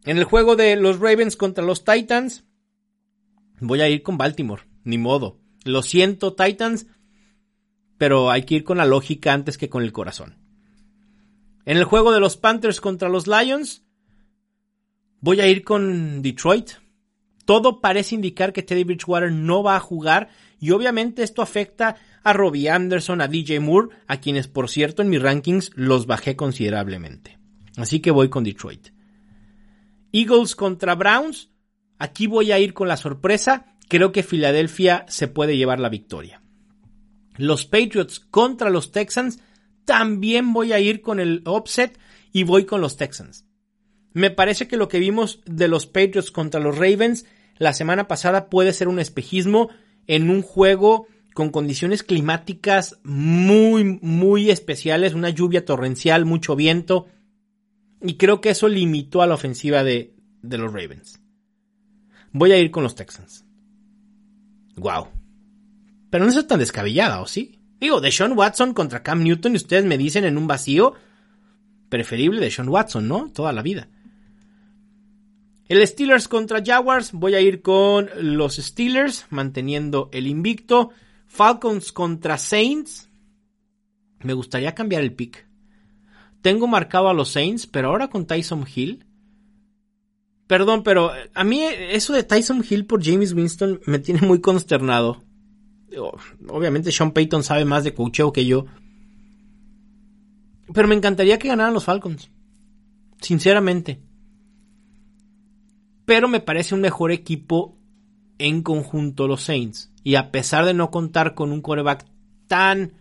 En 0.05 0.17
el 0.17 0.23
juego 0.23 0.55
de 0.55 0.77
los 0.77 0.97
Ravens 1.01 1.35
contra 1.35 1.65
los 1.65 1.83
Titans, 1.83 2.45
voy 3.59 3.81
a 3.81 3.89
ir 3.89 4.01
con 4.01 4.17
Baltimore, 4.17 4.63
ni 4.85 4.97
modo. 4.97 5.41
Lo 5.65 5.81
siento, 5.81 6.35
Titans, 6.35 6.87
pero 8.03 8.29
hay 8.31 8.43
que 8.43 8.55
ir 8.55 8.63
con 8.65 8.79
la 8.79 8.85
lógica 8.85 9.31
antes 9.31 9.57
que 9.57 9.69
con 9.69 9.81
el 9.81 9.93
corazón. 9.93 10.35
En 11.63 11.77
el 11.77 11.85
juego 11.85 12.11
de 12.11 12.19
los 12.19 12.35
Panthers 12.35 12.81
contra 12.81 13.07
los 13.07 13.27
Lions, 13.27 13.85
voy 15.21 15.39
a 15.39 15.47
ir 15.47 15.63
con 15.63 16.21
Detroit. 16.21 16.71
Todo 17.45 17.79
parece 17.79 18.15
indicar 18.15 18.51
que 18.51 18.61
Teddy 18.61 18.83
Bridgewater 18.83 19.31
no 19.31 19.63
va 19.63 19.77
a 19.77 19.79
jugar 19.79 20.27
y 20.59 20.71
obviamente 20.71 21.23
esto 21.23 21.41
afecta 21.41 21.95
a 22.25 22.33
Robbie 22.33 22.69
Anderson, 22.69 23.21
a 23.21 23.29
DJ 23.29 23.61
Moore, 23.61 23.95
a 24.07 24.19
quienes 24.19 24.49
por 24.49 24.69
cierto 24.69 25.01
en 25.01 25.09
mis 25.09 25.21
rankings 25.21 25.71
los 25.75 26.05
bajé 26.05 26.35
considerablemente. 26.35 27.39
Así 27.77 28.01
que 28.01 28.11
voy 28.11 28.27
con 28.27 28.43
Detroit. 28.43 28.89
Eagles 30.11 30.57
contra 30.57 30.95
Browns. 30.95 31.51
Aquí 31.99 32.27
voy 32.27 32.51
a 32.51 32.59
ir 32.59 32.73
con 32.73 32.89
la 32.89 32.97
sorpresa. 32.97 33.77
Creo 33.87 34.11
que 34.11 34.23
Filadelfia 34.23 35.05
se 35.07 35.29
puede 35.29 35.55
llevar 35.55 35.79
la 35.79 35.87
victoria 35.87 36.42
los 37.37 37.65
Patriots 37.65 38.19
contra 38.19 38.69
los 38.69 38.91
Texans, 38.91 39.39
también 39.85 40.53
voy 40.53 40.73
a 40.73 40.79
ir 40.79 41.01
con 41.01 41.19
el 41.19 41.41
offset 41.45 41.97
y 42.31 42.43
voy 42.43 42.65
con 42.65 42.81
los 42.81 42.97
Texans. 42.97 43.45
Me 44.13 44.29
parece 44.29 44.67
que 44.67 44.77
lo 44.77 44.87
que 44.87 44.99
vimos 44.99 45.41
de 45.45 45.67
los 45.67 45.87
Patriots 45.87 46.31
contra 46.31 46.59
los 46.59 46.77
Ravens 46.77 47.25
la 47.57 47.73
semana 47.73 48.07
pasada 48.07 48.49
puede 48.49 48.73
ser 48.73 48.87
un 48.87 48.99
espejismo 48.99 49.69
en 50.07 50.29
un 50.29 50.41
juego 50.41 51.07
con 51.33 51.49
condiciones 51.49 52.03
climáticas 52.03 52.99
muy, 53.03 53.99
muy 54.01 54.51
especiales, 54.51 55.13
una 55.13 55.29
lluvia 55.29 55.65
torrencial, 55.65 56.25
mucho 56.25 56.55
viento, 56.55 57.07
y 58.01 58.17
creo 58.17 58.41
que 58.41 58.51
eso 58.51 58.67
limitó 58.67 59.21
a 59.21 59.27
la 59.27 59.35
ofensiva 59.35 59.83
de, 59.83 60.13
de 60.41 60.57
los 60.57 60.71
Ravens. 60.71 61.19
Voy 62.31 62.51
a 62.51 62.59
ir 62.59 62.69
con 62.69 62.83
los 62.83 62.95
Texans. 62.95 63.45
Wow. 64.75 65.07
Pero 66.13 66.25
no 66.25 66.31
es 66.31 66.47
tan 66.47 66.59
descabellada, 66.59 67.21
¿o 67.21 67.25
sí? 67.25 67.59
Digo, 67.79 67.99
de 67.99 68.11
Sean 68.11 68.37
Watson 68.37 68.75
contra 68.75 69.01
Cam 69.01 69.23
Newton 69.23 69.53
y 69.53 69.55
ustedes 69.55 69.83
me 69.83 69.97
dicen 69.97 70.25
en 70.25 70.37
un 70.37 70.45
vacío 70.45 70.93
preferible 71.89 72.39
de 72.39 72.51
Sean 72.51 72.69
Watson, 72.69 73.07
¿no? 73.07 73.31
Toda 73.31 73.51
la 73.51 73.63
vida. 73.63 73.89
El 75.67 75.87
Steelers 75.87 76.27
contra 76.27 76.61
Jaguars, 76.63 77.13
voy 77.13 77.33
a 77.33 77.41
ir 77.41 77.63
con 77.63 78.11
los 78.19 78.57
Steelers, 78.57 79.25
manteniendo 79.31 80.11
el 80.13 80.27
invicto. 80.27 80.91
Falcons 81.25 81.91
contra 81.91 82.37
Saints, 82.37 83.09
me 84.19 84.33
gustaría 84.33 84.75
cambiar 84.75 85.01
el 85.01 85.15
pick. 85.15 85.47
Tengo 86.43 86.67
marcado 86.67 87.09
a 87.09 87.15
los 87.15 87.29
Saints, 87.29 87.65
pero 87.65 87.87
ahora 87.87 88.09
con 88.09 88.27
Tyson 88.27 88.67
Hill. 88.71 89.03
Perdón, 90.45 90.83
pero 90.83 91.11
a 91.33 91.43
mí 91.43 91.63
eso 91.63 92.13
de 92.13 92.21
Tyson 92.21 92.63
Hill 92.69 92.85
por 92.85 93.03
James 93.03 93.33
Winston 93.33 93.81
me 93.87 93.97
tiene 93.97 94.21
muy 94.21 94.41
consternado 94.41 95.22
obviamente 95.97 96.91
Sean 96.91 97.11
Payton 97.11 97.43
sabe 97.43 97.65
más 97.65 97.83
de 97.83 97.93
coacheo 97.93 98.31
que 98.33 98.45
yo. 98.45 98.65
Pero 100.73 100.87
me 100.87 100.95
encantaría 100.95 101.39
que 101.39 101.47
ganaran 101.49 101.73
los 101.73 101.85
Falcons. 101.85 102.29
Sinceramente. 103.21 104.01
Pero 106.05 106.27
me 106.27 106.39
parece 106.39 106.75
un 106.75 106.81
mejor 106.81 107.11
equipo 107.11 107.77
en 108.37 108.61
conjunto 108.61 109.27
los 109.27 109.43
Saints. 109.43 109.91
Y 110.03 110.15
a 110.15 110.31
pesar 110.31 110.65
de 110.65 110.73
no 110.73 110.91
contar 110.91 111.33
con 111.33 111.51
un 111.51 111.61
coreback 111.61 112.05
tan 112.47 112.93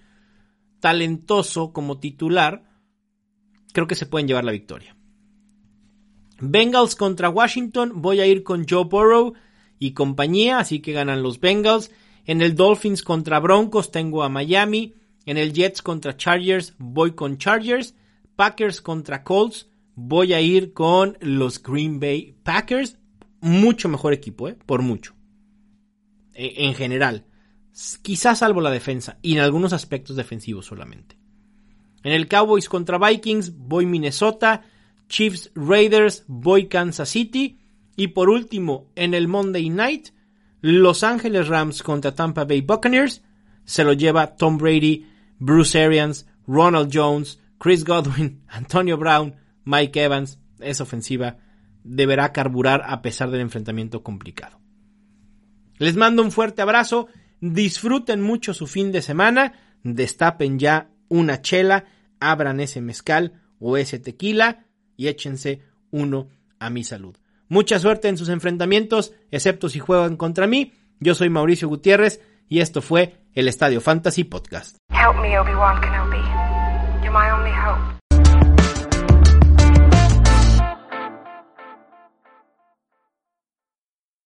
talentoso 0.80 1.72
como 1.72 1.98
titular, 1.98 2.64
creo 3.72 3.86
que 3.86 3.94
se 3.94 4.06
pueden 4.06 4.28
llevar 4.28 4.44
la 4.44 4.52
victoria. 4.52 4.96
Bengals 6.40 6.96
contra 6.96 7.28
Washington, 7.28 8.02
voy 8.02 8.20
a 8.20 8.26
ir 8.26 8.42
con 8.42 8.66
Joe 8.68 8.84
Burrow 8.84 9.34
y 9.78 9.92
compañía, 9.92 10.58
así 10.58 10.80
que 10.80 10.92
ganan 10.92 11.22
los 11.22 11.40
Bengals. 11.40 11.90
En 12.24 12.40
el 12.40 12.54
Dolphins 12.54 13.02
contra 13.02 13.40
Broncos 13.40 13.90
tengo 13.90 14.22
a 14.22 14.28
Miami. 14.28 14.94
En 15.26 15.38
el 15.38 15.52
Jets 15.52 15.82
contra 15.82 16.16
Chargers 16.16 16.74
voy 16.78 17.12
con 17.12 17.38
Chargers. 17.38 17.94
Packers 18.36 18.80
contra 18.80 19.24
Colts 19.24 19.68
voy 19.94 20.32
a 20.32 20.40
ir 20.40 20.72
con 20.72 21.18
los 21.20 21.62
Green 21.62 22.00
Bay 22.00 22.36
Packers. 22.42 22.98
Mucho 23.40 23.88
mejor 23.88 24.12
equipo, 24.12 24.48
¿eh? 24.48 24.56
Por 24.66 24.82
mucho. 24.82 25.14
E, 26.32 26.66
en 26.66 26.74
general. 26.74 27.26
Quizás 28.02 28.38
salvo 28.38 28.60
la 28.60 28.70
defensa 28.70 29.18
y 29.22 29.34
en 29.34 29.40
algunos 29.40 29.72
aspectos 29.72 30.16
defensivos 30.16 30.66
solamente. 30.66 31.16
En 32.04 32.12
el 32.12 32.28
Cowboys 32.28 32.68
contra 32.68 32.98
Vikings 32.98 33.56
voy 33.56 33.86
Minnesota. 33.86 34.62
Chiefs 35.08 35.50
Raiders 35.54 36.24
voy 36.28 36.68
Kansas 36.68 37.08
City. 37.08 37.58
Y 37.96 38.08
por 38.08 38.30
último, 38.30 38.90
en 38.94 39.14
el 39.14 39.28
Monday 39.28 39.68
Night 39.70 40.08
los 40.62 41.02
Ángeles 41.02 41.48
Rams 41.48 41.82
contra 41.82 42.14
Tampa 42.14 42.44
Bay 42.44 42.60
Buccaneers 42.60 43.22
se 43.64 43.82
lo 43.84 43.92
lleva 43.92 44.36
Tom 44.36 44.58
Brady, 44.58 45.06
Bruce 45.38 45.76
Arians, 45.76 46.26
Ronald 46.46 46.90
Jones, 46.92 47.40
Chris 47.58 47.84
Godwin, 47.84 48.42
Antonio 48.48 48.96
Brown, 48.96 49.34
Mike 49.64 50.00
Evans. 50.00 50.38
Esa 50.60 50.84
ofensiva 50.84 51.38
deberá 51.82 52.32
carburar 52.32 52.84
a 52.86 53.02
pesar 53.02 53.30
del 53.30 53.40
enfrentamiento 53.40 54.04
complicado. 54.04 54.60
Les 55.78 55.96
mando 55.96 56.22
un 56.22 56.30
fuerte 56.30 56.62
abrazo, 56.62 57.08
disfruten 57.40 58.20
mucho 58.22 58.54
su 58.54 58.68
fin 58.68 58.92
de 58.92 59.02
semana, 59.02 59.54
destapen 59.82 60.60
ya 60.60 60.90
una 61.08 61.42
chela, 61.42 61.86
abran 62.20 62.60
ese 62.60 62.80
mezcal 62.80 63.42
o 63.58 63.76
ese 63.76 63.98
tequila 63.98 64.66
y 64.96 65.08
échense 65.08 65.62
uno 65.90 66.28
a 66.60 66.70
mi 66.70 66.84
salud. 66.84 67.16
Mucha 67.52 67.78
suerte 67.78 68.08
en 68.08 68.16
sus 68.16 68.30
enfrentamientos, 68.30 69.12
excepto 69.30 69.68
si 69.68 69.78
juegan 69.78 70.16
contra 70.16 70.46
mí. 70.46 70.72
Yo 71.00 71.14
soy 71.14 71.28
Mauricio 71.28 71.68
Gutiérrez 71.68 72.22
y 72.48 72.60
esto 72.60 72.80
fue 72.80 73.26
el 73.34 73.46
Estadio 73.46 73.82
Fantasy 73.82 74.24
Podcast. 74.24 74.78
Help 74.88 75.20
me, 75.20 75.38
Obi-Wan 75.38 75.78
Kenobi. 75.82 76.16
You're 77.02 77.10
my 77.10 77.30
only 77.30 77.50
hope. 77.50 77.91